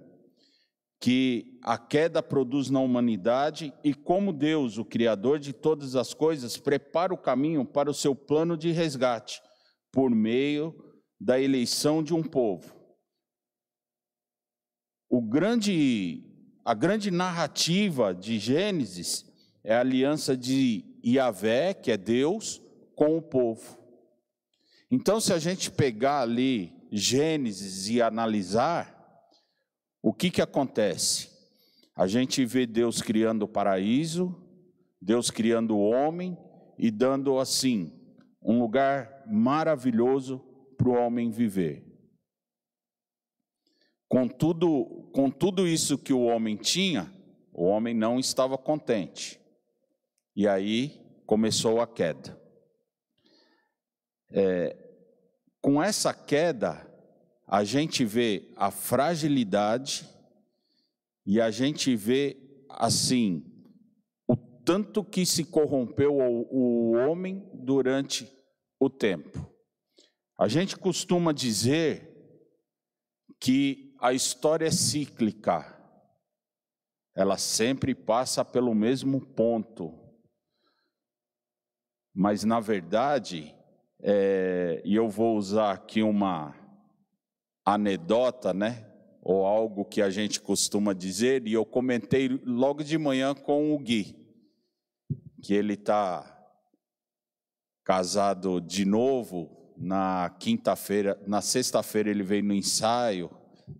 que 0.99 1.57
a 1.63 1.77
queda 1.77 2.21
produz 2.21 2.69
na 2.69 2.81
humanidade 2.81 3.73
e 3.83 3.93
como 3.93 4.33
Deus, 4.33 4.77
o 4.77 4.83
Criador 4.83 5.39
de 5.39 5.53
todas 5.53 5.95
as 5.95 6.13
coisas, 6.13 6.57
prepara 6.57 7.13
o 7.13 7.17
caminho 7.17 7.65
para 7.65 7.89
o 7.89 7.93
seu 7.93 8.13
plano 8.13 8.57
de 8.57 8.71
resgate, 8.71 9.41
por 9.91 10.09
meio 10.09 10.75
da 11.19 11.39
eleição 11.39 12.03
de 12.03 12.13
um 12.13 12.21
povo. 12.21 12.75
O 15.09 15.21
grande, 15.21 16.23
a 16.65 16.73
grande 16.73 17.09
narrativa 17.09 18.13
de 18.13 18.37
Gênesis 18.37 19.25
é 19.63 19.75
a 19.75 19.79
aliança 19.79 20.35
de 20.35 20.85
Yahvé, 21.05 21.73
que 21.73 21.91
é 21.91 21.97
Deus, 21.97 22.61
com 22.93 23.17
o 23.17 23.21
povo. 23.21 23.77
Então, 24.91 25.19
se 25.19 25.31
a 25.31 25.39
gente 25.39 25.71
pegar 25.71 26.21
ali 26.21 26.73
Gênesis 26.91 27.87
e 27.89 28.01
analisar, 28.01 28.98
o 30.01 30.13
que, 30.13 30.29
que 30.29 30.41
acontece? 30.41 31.29
A 31.95 32.07
gente 32.07 32.45
vê 32.45 32.65
Deus 32.65 33.01
criando 33.01 33.43
o 33.43 33.47
paraíso, 33.47 34.35
Deus 35.01 35.29
criando 35.29 35.75
o 35.75 35.89
homem 35.89 36.37
e 36.77 36.89
dando 36.89 37.39
assim 37.39 37.93
um 38.41 38.59
lugar 38.59 39.23
maravilhoso 39.27 40.39
para 40.77 40.89
o 40.89 40.93
homem 40.93 41.29
viver. 41.29 41.85
Com 44.07 44.27
tudo, 44.27 45.09
com 45.13 45.29
tudo 45.29 45.67
isso 45.67 45.97
que 45.97 46.13
o 46.13 46.23
homem 46.23 46.55
tinha, 46.55 47.11
o 47.53 47.65
homem 47.65 47.93
não 47.93 48.17
estava 48.17 48.57
contente. 48.57 49.39
E 50.35 50.47
aí 50.47 51.21
começou 51.25 51.81
a 51.81 51.85
queda. 51.85 52.39
É, 54.31 54.75
com 55.61 55.83
essa 55.83 56.13
queda, 56.13 56.88
a 57.49 57.63
gente 57.63 58.05
vê 58.05 58.47
a 58.55 58.69
fragilidade 58.69 60.07
e 61.25 61.41
a 61.41 61.49
gente 61.49 61.95
vê 61.95 62.37
assim 62.69 63.43
o 64.27 64.35
tanto 64.37 65.03
que 65.03 65.25
se 65.25 65.43
corrompeu 65.45 66.15
o, 66.15 66.47
o 66.51 66.91
homem 66.91 67.49
durante 67.55 68.31
o 68.79 68.87
tempo. 68.87 69.51
A 70.37 70.47
gente 70.47 70.77
costuma 70.77 71.31
dizer 71.33 72.07
que 73.39 73.95
a 73.99 74.13
história 74.13 74.67
é 74.67 74.71
cíclica, 74.71 75.75
ela 77.15 77.37
sempre 77.37 77.95
passa 77.95 78.45
pelo 78.45 78.75
mesmo 78.75 79.19
ponto. 79.19 79.97
Mas, 82.13 82.43
na 82.43 82.59
verdade, 82.59 83.55
é, 83.99 84.81
e 84.85 84.95
eu 84.95 85.09
vou 85.09 85.35
usar 85.35 85.71
aqui 85.71 86.03
uma 86.03 86.58
anedota, 87.73 88.53
né? 88.53 88.85
Ou 89.21 89.45
algo 89.45 89.85
que 89.85 90.01
a 90.01 90.09
gente 90.09 90.39
costuma 90.39 90.93
dizer, 90.93 91.45
e 91.47 91.53
eu 91.53 91.65
comentei 91.65 92.29
logo 92.45 92.83
de 92.83 92.97
manhã 92.97 93.35
com 93.35 93.73
o 93.73 93.79
Gui, 93.79 94.15
que 95.41 95.53
ele 95.53 95.73
está 95.73 96.35
casado 97.83 98.61
de 98.61 98.85
novo, 98.85 99.73
na 99.77 100.35
quinta-feira, 100.39 101.21
na 101.25 101.41
sexta-feira 101.41 102.09
ele 102.09 102.23
veio 102.23 102.43
no 102.43 102.53
ensaio, 102.53 103.31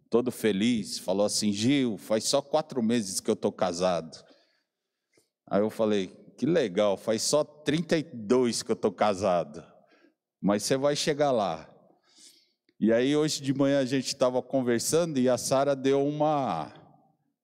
todo 0.10 0.32
feliz, 0.32 0.98
falou 0.98 1.26
assim: 1.26 1.52
Gil, 1.52 1.98
faz 1.98 2.24
só 2.24 2.42
quatro 2.42 2.82
meses 2.82 3.20
que 3.20 3.30
eu 3.30 3.34
estou 3.34 3.52
casado. 3.52 4.18
Aí 5.46 5.62
eu 5.62 5.70
falei: 5.70 6.08
que 6.38 6.46
legal, 6.46 6.96
faz 6.96 7.22
só 7.22 7.44
32 7.44 8.64
que 8.64 8.72
eu 8.72 8.76
estou 8.76 8.92
casado, 8.92 9.64
mas 10.42 10.64
você 10.64 10.78
vai 10.78 10.96
chegar 10.96 11.32
lá. 11.32 11.70
E 12.82 12.94
aí 12.94 13.14
hoje 13.14 13.42
de 13.42 13.54
manhã 13.54 13.82
a 13.82 13.86
gente 13.86 14.08
estava 14.08 14.42
conversando 14.42 15.20
e 15.20 15.28
a 15.28 15.38
Sara 15.38 15.76
deu 15.76 16.02
uma, 16.02 16.72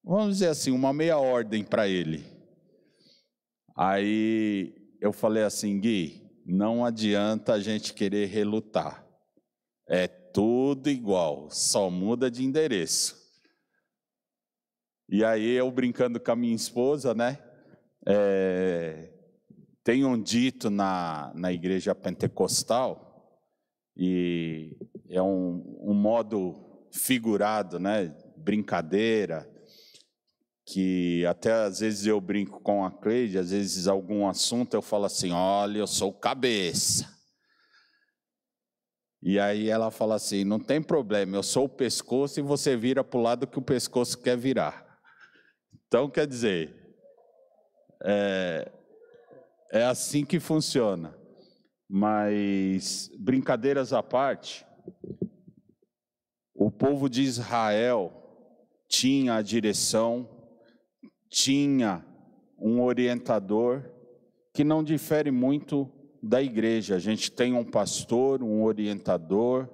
vamos 0.01 0.35
dizer 0.35 0.47
assim, 0.47 0.71
uma 0.71 0.93
meia 0.93 1.17
ordem 1.17 1.61
para 1.61 1.89
ele. 1.89 2.23
Aí 3.75 4.73
eu 5.01 5.11
falei 5.11 5.43
assim, 5.43 5.77
Gui, 5.77 6.25
não 6.45 6.85
adianta 6.85 7.51
a 7.51 7.59
gente 7.59 7.93
querer 7.93 8.27
relutar. 8.27 9.05
É 9.89 10.07
tudo 10.07 10.89
igual, 10.89 11.49
só 11.51 11.89
muda 11.89 12.31
de 12.31 12.41
endereço. 12.41 13.21
E 15.09 15.21
aí 15.21 15.51
eu 15.51 15.69
brincando 15.69 16.17
com 16.17 16.31
a 16.31 16.35
minha 16.35 16.55
esposa, 16.55 17.13
né? 17.13 17.37
É, 18.07 19.11
tem 19.83 20.05
um 20.05 20.19
dito 20.19 20.69
na, 20.69 21.33
na 21.35 21.51
igreja 21.51 21.93
pentecostal, 21.93 23.05
e 23.97 24.77
é 25.09 25.21
um, 25.21 25.79
um 25.81 25.93
modo 25.93 26.87
figurado, 26.91 27.79
né? 27.79 28.15
Brincadeira, 28.37 29.49
que 30.65 31.25
até 31.25 31.51
às 31.51 31.79
vezes 31.79 32.05
eu 32.05 32.19
brinco 32.19 32.59
com 32.61 32.83
a 32.83 32.91
Cleide, 32.91 33.37
às 33.37 33.51
vezes 33.51 33.87
algum 33.87 34.27
assunto 34.27 34.73
eu 34.73 34.81
falo 34.81 35.05
assim: 35.05 35.31
olha, 35.31 35.79
eu 35.79 35.87
sou 35.87 36.11
cabeça. 36.13 37.13
E 39.21 39.39
aí 39.39 39.69
ela 39.69 39.91
fala 39.91 40.15
assim: 40.15 40.43
não 40.43 40.59
tem 40.59 40.81
problema, 40.81 41.35
eu 41.35 41.43
sou 41.43 41.65
o 41.65 41.69
pescoço 41.69 42.39
e 42.39 42.43
você 42.43 42.75
vira 42.75 43.03
para 43.03 43.19
o 43.19 43.23
lado 43.23 43.47
que 43.47 43.59
o 43.59 43.61
pescoço 43.61 44.17
quer 44.19 44.37
virar. 44.37 44.85
Então, 45.87 46.09
quer 46.09 46.27
dizer, 46.27 46.75
é, 48.03 48.71
é 49.71 49.83
assim 49.83 50.25
que 50.25 50.39
funciona. 50.39 51.15
Mas, 51.87 53.11
brincadeiras 53.19 53.93
à 53.93 54.01
parte, 54.01 54.65
o 56.53 56.71
povo 56.71 57.09
de 57.09 57.21
Israel 57.21 58.11
tinha 58.87 59.35
a 59.35 59.41
direção 59.41 60.35
tinha 61.35 62.05
um 62.57 62.81
orientador 62.81 63.83
que 64.53 64.63
não 64.63 64.81
difere 64.81 65.31
muito 65.31 65.91
da 66.23 66.41
igreja. 66.41 66.95
A 66.95 66.99
gente 66.99 67.29
tem 67.29 67.53
um 67.53 67.65
pastor, 67.65 68.41
um 68.41 68.63
orientador, 68.63 69.69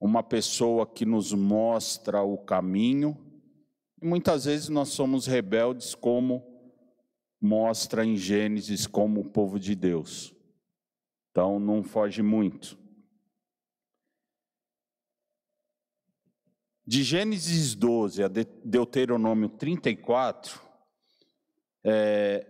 uma 0.00 0.22
pessoa 0.22 0.86
que 0.86 1.04
nos 1.04 1.34
mostra 1.34 2.22
o 2.22 2.38
caminho. 2.38 3.14
E 4.00 4.06
muitas 4.06 4.46
vezes 4.46 4.70
nós 4.70 4.88
somos 4.88 5.26
rebeldes, 5.26 5.94
como 5.94 6.42
mostra 7.38 8.02
em 8.02 8.16
Gênesis, 8.16 8.86
como 8.86 9.20
o 9.20 9.30
povo 9.30 9.60
de 9.60 9.74
Deus. 9.74 10.34
Então 11.30 11.60
não 11.60 11.82
foge 11.82 12.22
muito. 12.22 12.78
De 16.86 17.02
Gênesis 17.02 17.74
12 17.74 18.22
a 18.22 18.28
Deuteronômio 18.28 19.48
34, 19.48 20.60
é, 21.82 22.46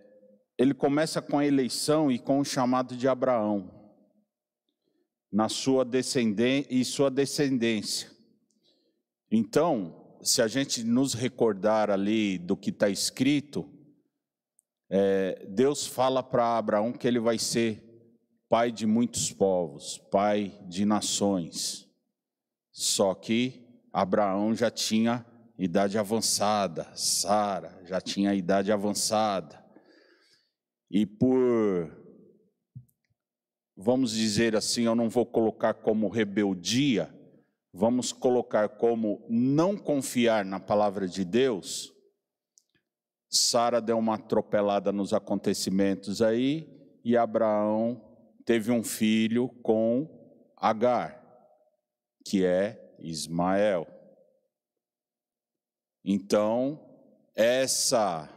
ele 0.59 0.75
começa 0.75 1.23
com 1.23 1.39
a 1.39 1.47
eleição 1.47 2.11
e 2.11 2.19
com 2.19 2.41
o 2.41 2.45
chamado 2.45 2.97
de 2.97 3.07
Abraão, 3.07 3.71
na 5.31 5.49
sua 5.49 5.85
descendência 5.85 6.67
e 6.69 6.85
sua 6.85 7.11
descendência. 7.11 8.11
Então, 9.31 10.17
se 10.21 10.43
a 10.43 10.49
gente 10.49 10.83
nos 10.83 11.15
recordar 11.15 11.89
ali 11.89 12.37
do 12.37 12.57
que 12.57 12.71
está 12.71 12.89
escrito, 12.89 13.69
é, 14.91 15.47
Deus 15.49 15.87
fala 15.87 16.25
para 16.25 16.59
Abraão 16.59 16.93
que 16.93 17.07
ele 17.07 17.21
vai 17.21 17.39
ser 17.39 17.83
pai 18.49 18.73
de 18.73 18.85
muitos 18.85 19.33
povos, 19.33 19.99
pai 20.11 20.61
de 20.69 20.85
nações. 20.85 21.89
Só 22.73 23.15
que 23.15 23.64
Abraão 23.95 24.53
já 24.53 24.73
tinha 24.73 25.25
idade 25.57 25.97
avançada, 25.97 26.91
Sara 26.97 27.81
já 27.85 28.01
tinha 28.01 28.35
idade 28.35 28.73
avançada. 28.73 29.65
E 30.91 31.07
por, 31.07 31.97
vamos 33.77 34.11
dizer 34.11 34.57
assim, 34.57 34.83
eu 34.83 34.97
não 34.97 35.09
vou 35.09 35.25
colocar 35.25 35.75
como 35.75 36.09
rebeldia, 36.09 37.09
vamos 37.73 38.11
colocar 38.13 38.69
como 38.69 39.25
não 39.31 39.77
confiar 39.77 40.45
na 40.45 40.59
palavra 40.59 41.07
de 41.07 41.25
Deus. 41.25 41.93
Sara 43.31 43.81
deu 43.81 43.97
uma 43.97 44.17
atropelada 44.17 44.91
nos 44.91 45.15
acontecimentos 45.15 46.21
aí 46.21 46.69
e 47.05 47.17
Abraão 47.17 48.05
teve 48.45 48.73
um 48.73 48.83
filho 48.83 49.49
com 49.63 50.09
Agar, 50.57 51.23
que 52.27 52.45
é 52.45 52.97
Ismael. 53.05 53.94
Então, 56.05 56.79
essa, 57.35 58.29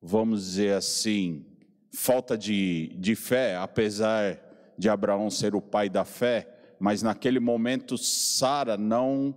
vamos 0.00 0.42
dizer 0.44 0.74
assim, 0.74 1.46
falta 1.92 2.36
de, 2.36 2.94
de 2.98 3.14
fé, 3.14 3.56
apesar 3.56 4.38
de 4.76 4.88
Abraão 4.88 5.30
ser 5.30 5.54
o 5.54 5.62
pai 5.62 5.88
da 5.88 6.04
fé, 6.04 6.74
mas 6.78 7.02
naquele 7.02 7.40
momento 7.40 7.96
Sara 7.96 8.76
não, 8.76 9.34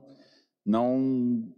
não 0.66 1.56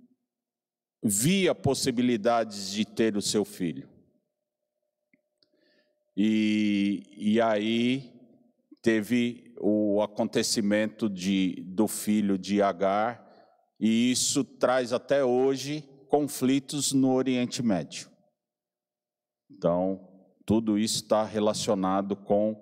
via 1.04 1.56
possibilidades 1.56 2.72
de 2.72 2.86
ter 2.86 3.18
o 3.18 3.22
seu 3.22 3.44
filho. 3.44 3.90
E, 6.16 7.04
e 7.18 7.42
aí 7.42 8.14
teve 8.82 9.56
o 9.60 10.02
acontecimento 10.02 11.10
de, 11.10 11.64
do 11.66 11.88
filho 11.88 12.38
de 12.38 12.62
Agar, 12.62 13.31
e 13.82 14.12
isso 14.12 14.44
traz 14.44 14.94
até 14.94 15.26
hoje 15.26 15.82
conflitos 16.08 16.94
no 16.94 17.12
Oriente 17.12 17.64
Médio. 17.64 18.08
Então, 19.50 20.08
tudo 20.46 20.78
isso 20.78 20.98
está 20.98 21.24
relacionado 21.24 22.16
com 22.16 22.56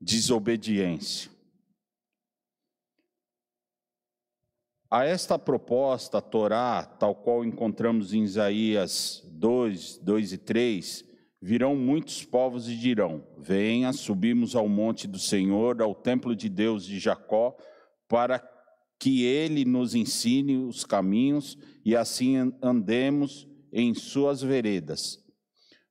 desobediência. 0.00 1.30
A 4.88 5.04
esta 5.04 5.36
proposta, 5.36 6.18
a 6.18 6.22
Torá, 6.22 6.84
tal 6.84 7.16
qual 7.16 7.44
encontramos 7.44 8.14
em 8.14 8.22
Isaías 8.22 9.22
2, 9.32 9.98
2 9.98 10.32
e 10.32 10.38
3, 10.38 11.04
virão 11.42 11.74
muitos 11.74 12.24
povos 12.24 12.68
e 12.68 12.76
dirão: 12.76 13.26
Venha, 13.36 13.92
subimos 13.92 14.54
ao 14.54 14.68
monte 14.68 15.08
do 15.08 15.18
Senhor, 15.18 15.82
ao 15.82 15.92
templo 15.92 16.36
de 16.36 16.48
Deus 16.48 16.84
de 16.84 17.00
Jacó, 17.00 17.56
para 18.06 18.38
que 18.98 19.24
ele 19.24 19.64
nos 19.64 19.94
ensine 19.94 20.56
os 20.56 20.84
caminhos 20.84 21.56
e 21.84 21.94
assim 21.94 22.52
andemos 22.62 23.46
em 23.72 23.94
suas 23.94 24.42
veredas. 24.42 25.22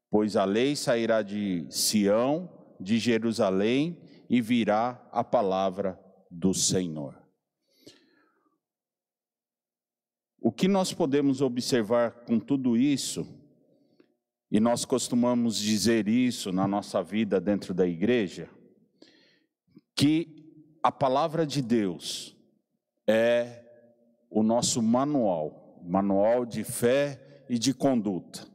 Pois 0.10 0.36
a 0.36 0.46
lei 0.46 0.76
sairá 0.76 1.22
de 1.22 1.66
Sião, 1.70 2.50
de 2.80 2.98
Jerusalém, 2.98 4.02
e 4.30 4.42
virá 4.42 5.08
a 5.12 5.24
palavra 5.24 6.00
do 6.32 6.54
Senhor. 6.54 7.22
O 10.40 10.52
que 10.52 10.68
nós 10.68 10.94
podemos 10.94 11.42
observar 11.42 12.24
com 12.26 12.40
tudo 12.40 12.78
isso, 12.78 13.28
e 14.52 14.60
nós 14.60 14.86
costumamos 14.86 15.58
dizer 15.58 16.08
isso 16.08 16.52
na 16.52 16.68
nossa 16.68 17.04
vida 17.04 17.42
dentro 17.42 17.74
da 17.74 17.88
igreja, 17.88 18.50
que 19.96 20.46
a 20.84 20.92
palavra 20.92 21.46
de 21.46 21.62
Deus 21.62 22.35
é 23.08 23.64
o 24.30 24.44
nosso 24.44 24.82
manual, 24.82 25.82
manual 25.84 26.46
de 26.46 26.64
fé 26.64 27.46
e 27.50 27.58
de 27.58 27.74
conduta. 27.74 28.48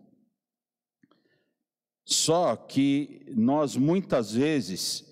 Só 2.05 2.57
que 2.57 3.25
nós 3.37 3.77
muitas 3.77 4.33
vezes 4.33 5.05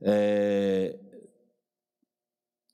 é, 0.00 0.98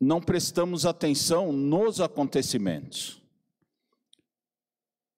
não 0.01 0.21
prestamos 0.21 0.87
atenção 0.87 1.53
nos 1.53 2.01
acontecimentos. 2.01 3.21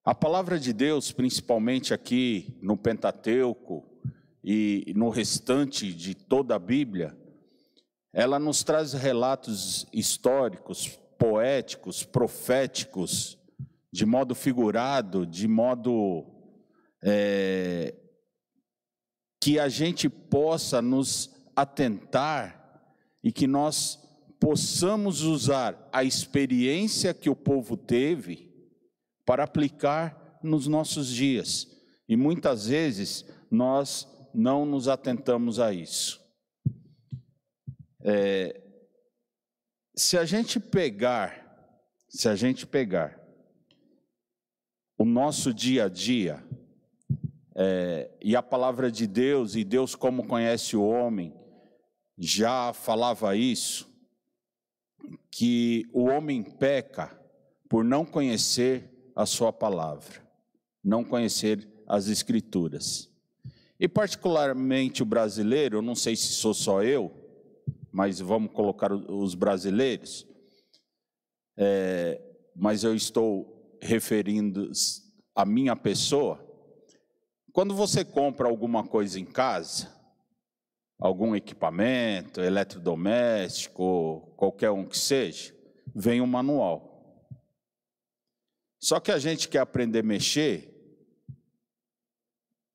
A 0.05 0.15
palavra 0.15 0.59
de 0.59 0.73
Deus, 0.73 1.13
principalmente 1.13 1.95
aqui 1.95 2.59
no 2.61 2.77
Pentateuco 2.77 3.83
e 4.43 4.93
no 4.95 5.09
restante 5.09 5.93
de 5.95 6.15
toda 6.15 6.55
a 6.55 6.59
Bíblia, 6.59 7.17
ela 8.15 8.39
nos 8.39 8.63
traz 8.63 8.93
relatos 8.93 9.87
históricos, 9.93 10.87
poéticos, 11.19 12.05
proféticos, 12.05 13.37
de 13.91 14.07
modo 14.07 14.37
figurado, 14.37 15.27
de 15.27 15.49
modo 15.49 16.25
é, 17.03 17.93
que 19.41 19.59
a 19.59 19.69
gente 19.69 20.09
possa 20.09 20.81
nos 20.81 21.35
atentar 21.57 22.95
e 23.23 23.33
que 23.33 23.49
nós 23.49 23.99
possamos 24.39 25.23
usar 25.23 25.89
a 25.93 26.05
experiência 26.05 27.13
que 27.13 27.29
o 27.29 27.35
povo 27.35 27.77
teve 27.77 28.49
para 29.27 29.43
aplicar 29.43 30.39
nos 30.41 30.69
nossos 30.69 31.09
dias. 31.09 31.67
E 32.09 32.17
muitas 32.17 32.69
vezes 32.69 33.25
nós 33.51 34.07
não 34.33 34.65
nos 34.65 34.87
atentamos 34.87 35.59
a 35.59 35.73
isso. 35.73 36.24
É, 38.07 38.61
se 39.97 40.19
a 40.19 40.27
gente 40.27 40.61
pegar, 40.61 41.73
se 42.07 42.29
a 42.29 42.37
gente 42.37 42.67
pegar 42.67 43.19
o 44.99 45.07
nosso 45.07 45.55
dia 45.55 45.87
a 45.87 45.89
dia, 45.89 46.45
é, 47.57 48.11
e 48.21 48.37
a 48.37 48.43
palavra 48.43 48.91
de 48.91 49.07
Deus, 49.07 49.57
e 49.57 49.65
Deus 49.65 49.95
como 49.95 50.27
conhece 50.27 50.77
o 50.77 50.87
homem, 50.87 51.35
já 52.19 52.75
falava 52.75 53.35
isso, 53.35 53.91
que 55.31 55.87
o 55.93 56.05
homem 56.05 56.43
peca 56.43 57.19
por 57.71 57.83
não 57.83 58.05
conhecer 58.05 59.11
a 59.17 59.25
sua 59.25 59.53
palavra, 59.53 60.23
não 60.83 61.03
conhecer 61.03 61.67
as 61.87 62.09
escrituras. 62.09 63.11
E 63.81 63.89
particularmente 63.89 65.03
o 65.03 65.07
brasileiro, 65.07 65.79
eu 65.79 65.83
não 65.83 65.95
sei 65.95 66.15
se 66.15 66.35
sou 66.35 66.53
só 66.53 66.83
eu, 66.83 67.24
mas 67.95 68.19
vamos 68.19 68.51
colocar 68.51 68.93
os 68.93 69.37
brasileiros, 69.37 70.27
é, 71.57 72.21
mas 72.53 72.83
eu 72.83 72.93
estou 72.93 73.79
referindo 73.81 74.69
a 75.33 75.47
minha 75.47 75.77
pessoa. 75.77 76.45
Quando 77.53 77.73
você 77.73 78.05
compra 78.05 78.49
alguma 78.49 78.85
coisa 78.85 79.21
em 79.21 79.25
casa, 79.25 79.95
algum 80.99 81.37
equipamento, 81.37 82.41
eletrodoméstico, 82.41 84.35
qualquer 84.37 84.73
um 84.73 84.85
que 84.85 84.99
seja, 84.99 85.55
vem 85.95 86.21
um 86.21 86.27
manual. 86.27 87.31
Só 88.81 88.99
que 88.99 89.13
a 89.13 89.21
gente 89.21 89.49
quer 89.49 89.61
aprender 89.61 90.01
a 90.01 90.03
mexer, 90.03 90.74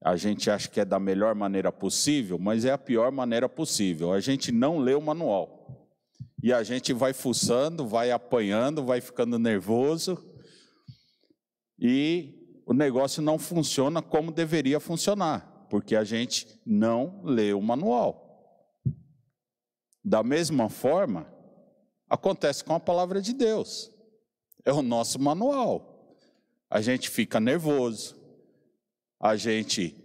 a 0.02 0.16
gente 0.16 0.50
acha 0.50 0.70
que 0.70 0.80
é 0.80 0.86
da 0.86 1.00
melhor 1.00 1.36
maneira 1.36 1.72
possível, 1.72 2.39
mas 2.39 2.66
é 2.66 2.72
a 2.72 2.78
pior 2.78 3.12
maneira 3.12 3.50
possível. 3.50 4.14
A 4.14 4.20
gente 4.20 4.52
não 4.52 4.78
lê 4.80 4.93
o 4.93 5.02
manual. 5.02 5.88
E 6.41 6.54
a 6.54 6.64
gente 6.64 6.93
vai 6.93 7.12
fuçando, 7.12 7.86
vai 7.86 8.12
apanhando, 8.12 8.86
vai 8.86 9.02
ficando 9.02 9.38
nervoso. 9.38 10.18
E 11.78 12.62
o 12.66 12.74
negócio 12.74 13.22
não 13.22 13.38
funciona 13.38 14.02
como 14.02 14.32
deveria 14.32 14.80
funcionar, 14.80 15.68
porque 15.70 15.95
a 15.95 16.04
gente 16.04 16.60
não 16.66 17.22
lê 17.24 17.54
o 17.54 17.62
manual. 17.62 18.26
Da 20.04 20.24
mesma 20.24 20.70
forma, 20.70 21.28
acontece 22.10 22.64
com 22.64 22.74
a 22.74 22.80
palavra 22.80 23.22
de 23.22 23.34
Deus. 23.34 23.91
É 24.64 24.72
o 24.72 24.82
nosso 24.82 25.20
manual 25.20 25.89
a 26.70 26.82
gente 26.82 27.10
fica 27.10 27.39
nervoso, 27.39 28.16
a 29.20 29.36
gente 29.36 29.95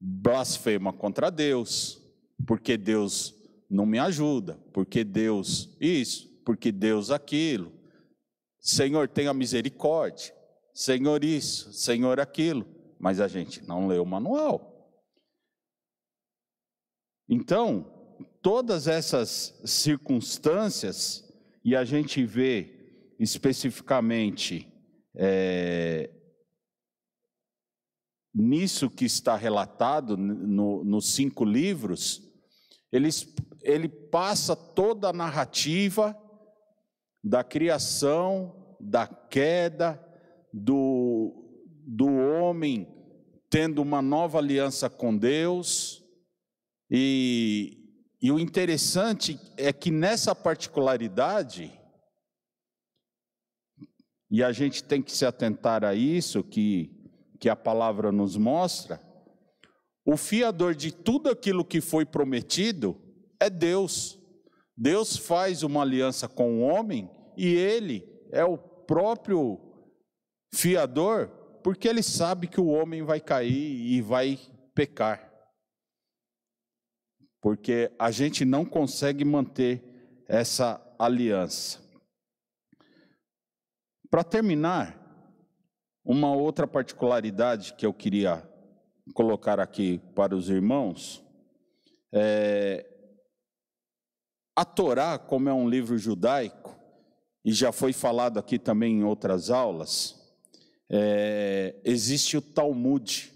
blasfema 0.00 0.92
contra 0.92 1.30
Deus, 1.30 2.00
porque 2.46 2.76
Deus 2.76 3.34
não 3.68 3.86
me 3.86 3.98
ajuda, 3.98 4.58
porque 4.72 5.04
Deus 5.04 5.76
isso, 5.80 6.28
porque 6.44 6.72
Deus 6.72 7.10
aquilo. 7.10 7.72
Senhor, 8.58 9.08
tenha 9.08 9.32
misericórdia. 9.32 10.34
Senhor, 10.74 11.24
isso, 11.24 11.72
Senhor, 11.72 12.18
aquilo. 12.18 12.66
Mas 12.98 13.20
a 13.20 13.28
gente 13.28 13.66
não 13.66 13.86
lê 13.86 13.98
o 13.98 14.04
manual. 14.04 14.70
Então, 17.28 18.16
todas 18.42 18.88
essas 18.88 19.60
circunstâncias, 19.64 21.24
e 21.64 21.76
a 21.76 21.84
gente 21.84 22.24
vê 22.24 23.14
especificamente 23.18 24.66
é, 25.14 26.10
nisso 28.34 28.88
que 28.88 29.04
está 29.04 29.36
relatado 29.36 30.16
no, 30.16 30.84
nos 30.84 31.12
cinco 31.12 31.44
livros, 31.44 32.22
ele, 32.92 33.08
ele 33.62 33.88
passa 33.88 34.54
toda 34.54 35.08
a 35.08 35.12
narrativa 35.12 36.16
da 37.22 37.44
criação, 37.44 38.76
da 38.80 39.06
queda, 39.06 40.02
do, 40.52 41.34
do 41.86 42.06
homem 42.06 42.88
tendo 43.50 43.82
uma 43.82 44.00
nova 44.00 44.38
aliança 44.38 44.88
com 44.88 45.16
Deus. 45.16 46.04
E, 46.88 47.78
e 48.22 48.30
o 48.30 48.38
interessante 48.38 49.38
é 49.56 49.72
que 49.72 49.90
nessa 49.90 50.34
particularidade, 50.34 51.72
e 54.30 54.42
a 54.42 54.52
gente 54.52 54.84
tem 54.84 55.02
que 55.02 55.10
se 55.10 55.26
atentar 55.26 55.84
a 55.84 55.94
isso 55.94 56.44
que, 56.44 56.99
que 57.40 57.48
a 57.48 57.56
palavra 57.56 58.12
nos 58.12 58.36
mostra. 58.36 59.00
O 60.04 60.16
fiador 60.16 60.74
de 60.74 60.92
tudo 60.92 61.30
aquilo 61.30 61.64
que 61.64 61.80
foi 61.80 62.04
prometido 62.04 63.00
é 63.40 63.48
Deus. 63.48 64.18
Deus 64.76 65.16
faz 65.16 65.62
uma 65.62 65.80
aliança 65.82 66.28
com 66.28 66.58
o 66.58 66.60
homem 66.60 67.10
e 67.36 67.54
ele 67.54 68.06
é 68.30 68.44
o 68.44 68.58
próprio 68.58 69.58
fiador, 70.52 71.28
porque 71.62 71.88
ele 71.88 72.02
sabe 72.02 72.46
que 72.46 72.60
o 72.60 72.68
homem 72.68 73.02
vai 73.02 73.20
cair 73.20 73.52
e 73.52 74.00
vai 74.02 74.38
pecar. 74.74 75.30
Porque 77.40 77.90
a 77.98 78.10
gente 78.10 78.44
não 78.44 78.64
consegue 78.64 79.24
manter 79.24 79.82
essa 80.28 80.80
aliança. 80.98 81.80
Para 84.10 84.24
terminar, 84.24 84.99
uma 86.04 86.32
outra 86.32 86.66
particularidade 86.66 87.74
que 87.74 87.84
eu 87.84 87.92
queria 87.92 88.48
colocar 89.14 89.60
aqui 89.60 89.98
para 90.14 90.34
os 90.34 90.48
irmãos 90.48 91.24
é 92.12 92.86
a 94.60 94.64
Torá, 94.64 95.18
como 95.18 95.48
é 95.48 95.52
um 95.54 95.68
livro 95.68 95.96
judaico, 95.96 96.78
e 97.42 97.50
já 97.52 97.72
foi 97.72 97.94
falado 97.94 98.38
aqui 98.38 98.58
também 98.58 98.98
em 98.98 99.04
outras 99.04 99.48
aulas, 99.48 100.20
é, 100.90 101.80
existe 101.84 102.36
o 102.36 102.42
Talmud. 102.42 103.32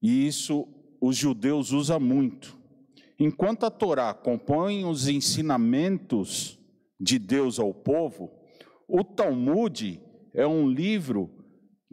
E 0.00 0.26
isso 0.26 0.66
os 1.00 1.16
judeus 1.16 1.72
usam 1.72 2.00
muito. 2.00 2.56
enquanto 3.18 3.64
a 3.64 3.70
Torá 3.70 4.14
compõe 4.14 4.84
os 4.84 5.08
ensinamentos 5.08 6.58
de 6.98 7.18
Deus 7.18 7.58
ao 7.58 7.74
povo, 7.74 8.30
o 8.88 9.02
Talmud 9.02 10.00
é 10.34 10.46
um 10.46 10.68
livro 10.68 11.30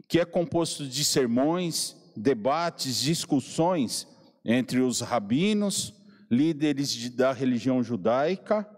que 0.08 0.20
é 0.20 0.24
composto 0.24 0.86
de 0.86 1.04
sermões, 1.04 1.96
debates, 2.16 3.00
discussões 3.00 4.06
entre 4.44 4.80
os 4.80 5.00
rabinos, 5.00 5.94
líderes 6.30 6.92
de, 6.92 7.10
da 7.10 7.32
religião 7.32 7.82
judaica, 7.82 8.68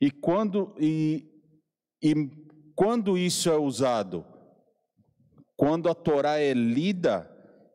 e 0.00 0.10
quando, 0.10 0.74
e, 0.78 1.26
e 2.02 2.14
quando 2.74 3.18
isso 3.18 3.50
é 3.50 3.56
usado? 3.56 4.24
Quando 5.56 5.88
a 5.88 5.94
Torá 5.94 6.38
é 6.38 6.52
lida 6.52 7.28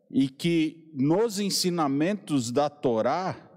e 0.10 0.30
que 0.30 0.90
nos 0.94 1.40
ensinamentos 1.40 2.52
da 2.52 2.70
Torá 2.70 3.50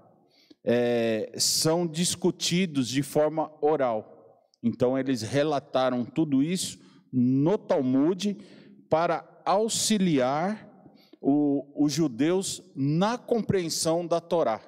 é, 0.65 1.31
são 1.37 1.87
discutidos 1.87 2.89
de 2.89 3.01
forma 3.01 3.49
oral. 3.61 4.16
Então, 4.61 4.97
eles 4.97 5.21
relataram 5.21 6.03
tudo 6.03 6.41
isso 6.41 6.79
no 7.11 7.57
Talmud 7.57 8.35
para 8.89 9.41
auxiliar 9.45 10.67
o, 11.21 11.65
os 11.75 11.93
judeus 11.93 12.61
na 12.75 13.17
compreensão 13.17 14.05
da 14.05 14.19
Torá. 14.19 14.61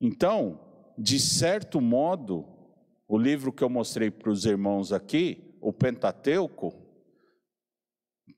Então, 0.00 0.60
de 0.98 1.18
certo 1.18 1.80
modo, 1.80 2.46
o 3.08 3.18
livro 3.18 3.52
que 3.52 3.62
eu 3.62 3.70
mostrei 3.70 4.10
para 4.10 4.30
os 4.30 4.44
irmãos 4.44 4.92
aqui, 4.92 5.56
o 5.60 5.72
Pentateuco, 5.72 6.74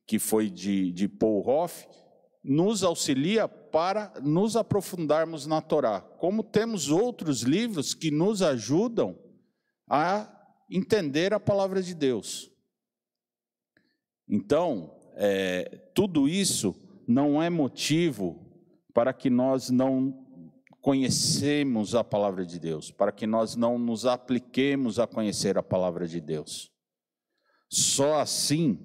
que 0.07 0.19
foi 0.19 0.49
de, 0.49 0.93
de 0.93 1.09
Paul 1.09 1.47
Hoff, 1.47 1.87
nos 2.47 2.85
auxilia 2.85 3.49
para 3.49 4.13
nos 4.23 4.57
aprofundarmos 4.57 5.47
na 5.47 5.61
Torá. 5.61 6.01
Como 6.01 6.45
temos 6.45 6.91
outros 6.91 7.43
livros 7.43 7.93
que 7.93 8.11
nos 8.11 8.41
ajudam 8.41 9.19
a 9.89 10.33
entender 10.71 11.35
a 11.35 11.41
palavra 11.41 11.83
de 11.83 11.95
Deus. 11.95 12.51
Então, 14.29 14.99
é, 15.17 15.91
tudo 15.95 16.29
isso 16.29 16.75
não 17.07 17.43
é 17.43 17.51
motivo 17.51 18.45
para 18.93 19.13
que 19.13 19.31
nós 19.31 19.71
não 19.71 20.25
conhecemos 20.81 21.95
a 21.95 22.05
palavra 22.05 22.47
de 22.47 22.61
Deus, 22.61 22.93
para 22.93 23.11
que 23.11 23.27
nós 23.27 23.57
não 23.57 23.77
nos 23.79 24.07
apliquemos 24.07 25.01
a 25.01 25.07
conhecer 25.07 25.59
a 25.59 25.63
palavra 25.63 26.07
de 26.07 26.21
Deus. 26.21 26.71
Só 27.69 28.21
assim 28.21 28.79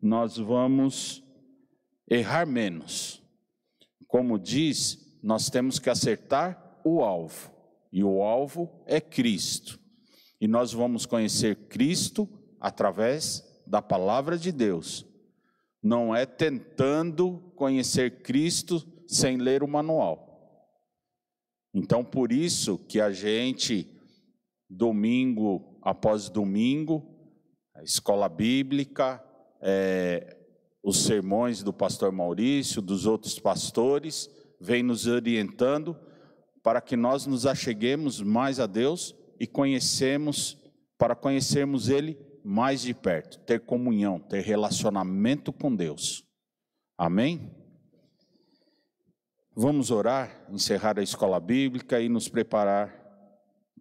nós 0.00 0.36
vamos 0.36 1.24
errar 2.10 2.46
menos. 2.46 3.22
Como 4.06 4.38
diz, 4.38 5.18
nós 5.22 5.48
temos 5.48 5.78
que 5.78 5.88
acertar 5.88 6.80
o 6.84 7.02
alvo, 7.02 7.52
e 7.92 8.02
o 8.02 8.22
alvo 8.22 8.82
é 8.86 9.00
Cristo. 9.00 9.78
E 10.40 10.48
nós 10.48 10.72
vamos 10.72 11.06
conhecer 11.06 11.68
Cristo 11.68 12.28
através 12.58 13.44
da 13.66 13.80
palavra 13.80 14.36
de 14.36 14.50
Deus. 14.50 15.06
Não 15.82 16.14
é 16.14 16.26
tentando 16.26 17.52
conhecer 17.54 18.22
Cristo 18.22 18.82
sem 19.06 19.36
ler 19.36 19.62
o 19.62 19.68
manual. 19.68 20.28
Então, 21.72 22.04
por 22.04 22.32
isso 22.32 22.78
que 22.78 23.00
a 23.00 23.12
gente, 23.12 23.86
domingo 24.68 25.78
após 25.82 26.28
domingo, 26.28 27.06
a 27.74 27.82
escola 27.82 28.28
bíblica, 28.28 29.22
é, 29.60 30.36
os 30.82 31.04
sermões 31.04 31.62
do 31.62 31.72
pastor 31.72 32.10
Maurício, 32.10 32.80
dos 32.80 33.06
outros 33.06 33.38
pastores, 33.38 34.30
vem 34.60 34.82
nos 34.82 35.06
orientando 35.06 35.96
para 36.62 36.80
que 36.80 36.96
nós 36.96 37.26
nos 37.26 37.46
acheguemos 37.46 38.20
mais 38.20 38.60
a 38.60 38.66
Deus 38.66 39.14
e 39.38 39.46
conhecemos, 39.46 40.58
para 40.98 41.14
conhecermos 41.14 41.88
Ele 41.88 42.18
mais 42.44 42.82
de 42.82 42.94
perto, 42.94 43.38
ter 43.40 43.60
comunhão, 43.60 44.18
ter 44.18 44.42
relacionamento 44.42 45.52
com 45.52 45.74
Deus. 45.74 46.24
Amém? 46.96 47.54
Vamos 49.54 49.90
orar, 49.90 50.46
encerrar 50.50 50.98
a 50.98 51.02
escola 51.02 51.40
bíblica 51.40 52.00
e 52.00 52.08
nos 52.08 52.28
preparar 52.28 52.94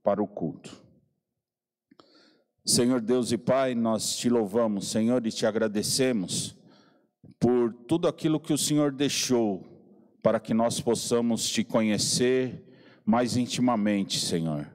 para 0.03 0.21
o 0.21 0.27
culto. 0.27 0.81
Senhor 2.65 3.01
Deus 3.01 3.31
e 3.31 3.37
Pai, 3.37 3.75
nós 3.75 4.15
te 4.15 4.29
louvamos, 4.29 4.89
Senhor, 4.89 5.25
e 5.25 5.31
te 5.31 5.45
agradecemos 5.45 6.58
por 7.39 7.73
tudo 7.87 8.07
aquilo 8.07 8.39
que 8.39 8.53
o 8.53 8.57
Senhor 8.57 8.91
deixou 8.91 9.65
para 10.21 10.39
que 10.39 10.53
nós 10.53 10.81
possamos 10.81 11.47
te 11.49 11.63
conhecer 11.63 12.63
mais 13.05 13.37
intimamente, 13.37 14.19
Senhor. 14.19 14.69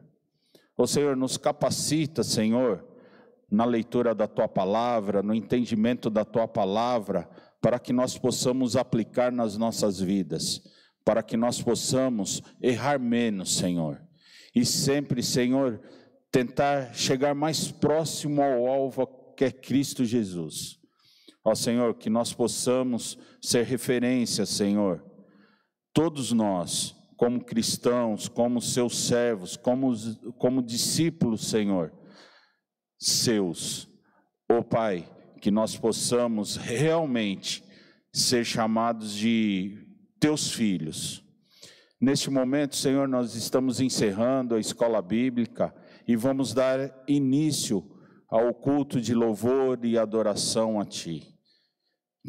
O 0.76 0.86
Senhor 0.86 1.16
nos 1.16 1.36
capacita, 1.36 2.22
Senhor, 2.22 2.84
na 3.50 3.64
leitura 3.64 4.14
da 4.14 4.26
tua 4.26 4.48
palavra, 4.48 5.22
no 5.22 5.34
entendimento 5.34 6.08
da 6.08 6.24
tua 6.24 6.48
palavra, 6.48 7.28
para 7.60 7.78
que 7.78 7.92
nós 7.92 8.18
possamos 8.18 8.76
aplicar 8.76 9.30
nas 9.30 9.56
nossas 9.56 10.00
vidas 10.00 10.62
para 11.04 11.22
que 11.22 11.36
nós 11.36 11.60
possamos 11.60 12.42
errar 12.60 12.98
menos, 12.98 13.56
Senhor. 13.56 14.00
E 14.54 14.64
sempre, 14.64 15.22
Senhor, 15.22 15.80
tentar 16.32 16.94
chegar 16.94 17.34
mais 17.34 17.70
próximo 17.70 18.42
ao 18.42 18.66
alvo 18.66 19.06
que 19.36 19.44
é 19.44 19.52
Cristo 19.52 20.04
Jesus. 20.04 20.80
Ó 21.44 21.54
Senhor, 21.54 21.94
que 21.94 22.08
nós 22.08 22.32
possamos 22.32 23.18
ser 23.40 23.64
referência, 23.64 24.46
Senhor. 24.46 25.04
Todos 25.92 26.32
nós, 26.32 26.96
como 27.16 27.44
cristãos, 27.44 28.28
como 28.28 28.62
seus 28.62 28.96
servos, 28.96 29.56
como, 29.56 29.92
como 30.38 30.62
discípulos, 30.62 31.48
Senhor, 31.48 31.92
seus. 32.98 33.86
Ó 34.50 34.62
Pai, 34.62 35.06
que 35.40 35.50
nós 35.50 35.76
possamos 35.76 36.56
realmente 36.56 37.62
ser 38.10 38.44
chamados 38.44 39.12
de 39.12 39.86
teus 40.18 40.50
filhos. 40.50 41.22
Neste 42.00 42.30
momento, 42.30 42.76
Senhor, 42.76 43.06
nós 43.06 43.34
estamos 43.34 43.80
encerrando 43.80 44.54
a 44.54 44.60
escola 44.60 45.02
bíblica 45.02 45.74
e 46.08 46.16
vamos 46.16 46.54
dar 46.54 47.04
início 47.06 47.84
ao 48.28 48.52
culto 48.54 49.00
de 49.00 49.14
louvor 49.14 49.78
e 49.84 49.98
adoração 49.98 50.80
a 50.80 50.84
Ti. 50.84 51.33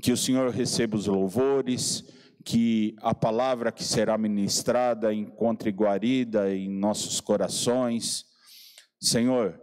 Que 0.01 0.11
o 0.11 0.17
Senhor 0.17 0.49
receba 0.51 0.95
os 0.95 1.07
louvores, 1.07 2.03
que 2.43 2.95
a 3.01 3.13
palavra 3.13 3.71
que 3.71 3.83
será 3.83 4.17
ministrada 4.17 5.13
encontre 5.13 5.71
guarida 5.71 6.53
em 6.53 6.69
nossos 6.69 7.19
corações. 7.19 8.25
Senhor, 8.99 9.59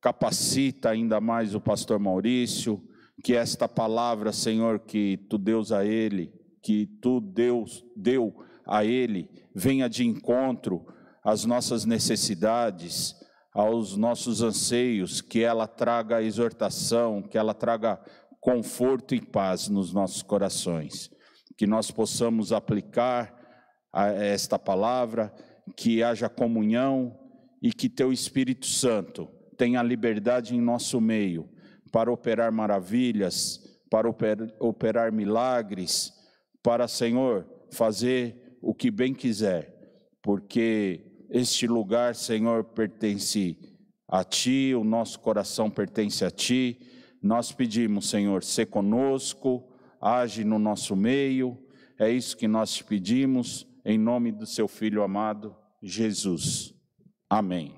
capacita 0.00 0.90
ainda 0.90 1.20
mais 1.20 1.54
o 1.54 1.60
pastor 1.60 1.98
Maurício, 1.98 2.82
que 3.22 3.34
esta 3.34 3.68
palavra, 3.68 4.32
Senhor, 4.32 4.80
que 4.80 5.16
tu 5.28 5.38
deus 5.38 5.72
a 5.72 5.84
ele, 5.84 6.32
que 6.62 6.86
tu, 7.00 7.20
Deus, 7.20 7.84
deu 7.96 8.44
a 8.66 8.84
Ele, 8.84 9.30
venha 9.54 9.88
de 9.88 10.06
encontro 10.06 10.86
às 11.24 11.46
nossas 11.46 11.86
necessidades, 11.86 13.14
aos 13.54 13.96
nossos 13.96 14.42
anseios, 14.42 15.22
que 15.22 15.40
ela 15.40 15.66
traga 15.66 16.22
exortação, 16.22 17.22
que 17.22 17.38
ela 17.38 17.54
traga 17.54 17.98
conforto 18.40 19.14
e 19.14 19.20
paz 19.20 19.68
nos 19.68 19.92
nossos 19.92 20.22
corações. 20.22 21.10
Que 21.56 21.66
nós 21.66 21.90
possamos 21.90 22.52
aplicar 22.52 23.36
esta 23.92 24.58
palavra, 24.58 25.34
que 25.76 26.02
haja 26.02 26.28
comunhão 26.28 27.18
e 27.62 27.72
que 27.72 27.88
Teu 27.88 28.12
Espírito 28.12 28.66
Santo 28.66 29.28
tenha 29.56 29.82
liberdade 29.82 30.54
em 30.54 30.60
nosso 30.60 31.00
meio 31.00 31.48
para 31.90 32.12
operar 32.12 32.52
maravilhas, 32.52 33.60
para 33.90 34.08
operar, 34.60 35.10
milagres, 35.10 36.12
para, 36.62 36.86
Senhor, 36.86 37.46
fazer 37.72 38.58
o 38.60 38.74
que 38.74 38.90
bem 38.90 39.14
quiser, 39.14 39.74
porque 40.22 41.26
este 41.30 41.66
lugar, 41.66 42.14
Senhor, 42.14 42.64
pertence 42.64 43.56
a 44.08 44.24
Ti, 44.24 44.74
o 44.74 44.84
nosso 44.84 45.20
coração 45.20 45.70
pertence 45.70 46.24
a 46.24 46.30
Ti. 46.30 46.78
Nós 47.28 47.52
pedimos, 47.52 48.08
Senhor, 48.08 48.42
se 48.42 48.64
conosco, 48.64 49.62
age 50.00 50.44
no 50.44 50.58
nosso 50.58 50.96
meio. 50.96 51.62
É 51.98 52.10
isso 52.10 52.34
que 52.34 52.48
nós 52.48 52.72
te 52.72 52.82
pedimos, 52.82 53.66
em 53.84 53.98
nome 53.98 54.32
do 54.32 54.46
seu 54.46 54.66
Filho 54.66 55.02
amado, 55.02 55.54
Jesus. 55.82 56.74
Amém. 57.28 57.74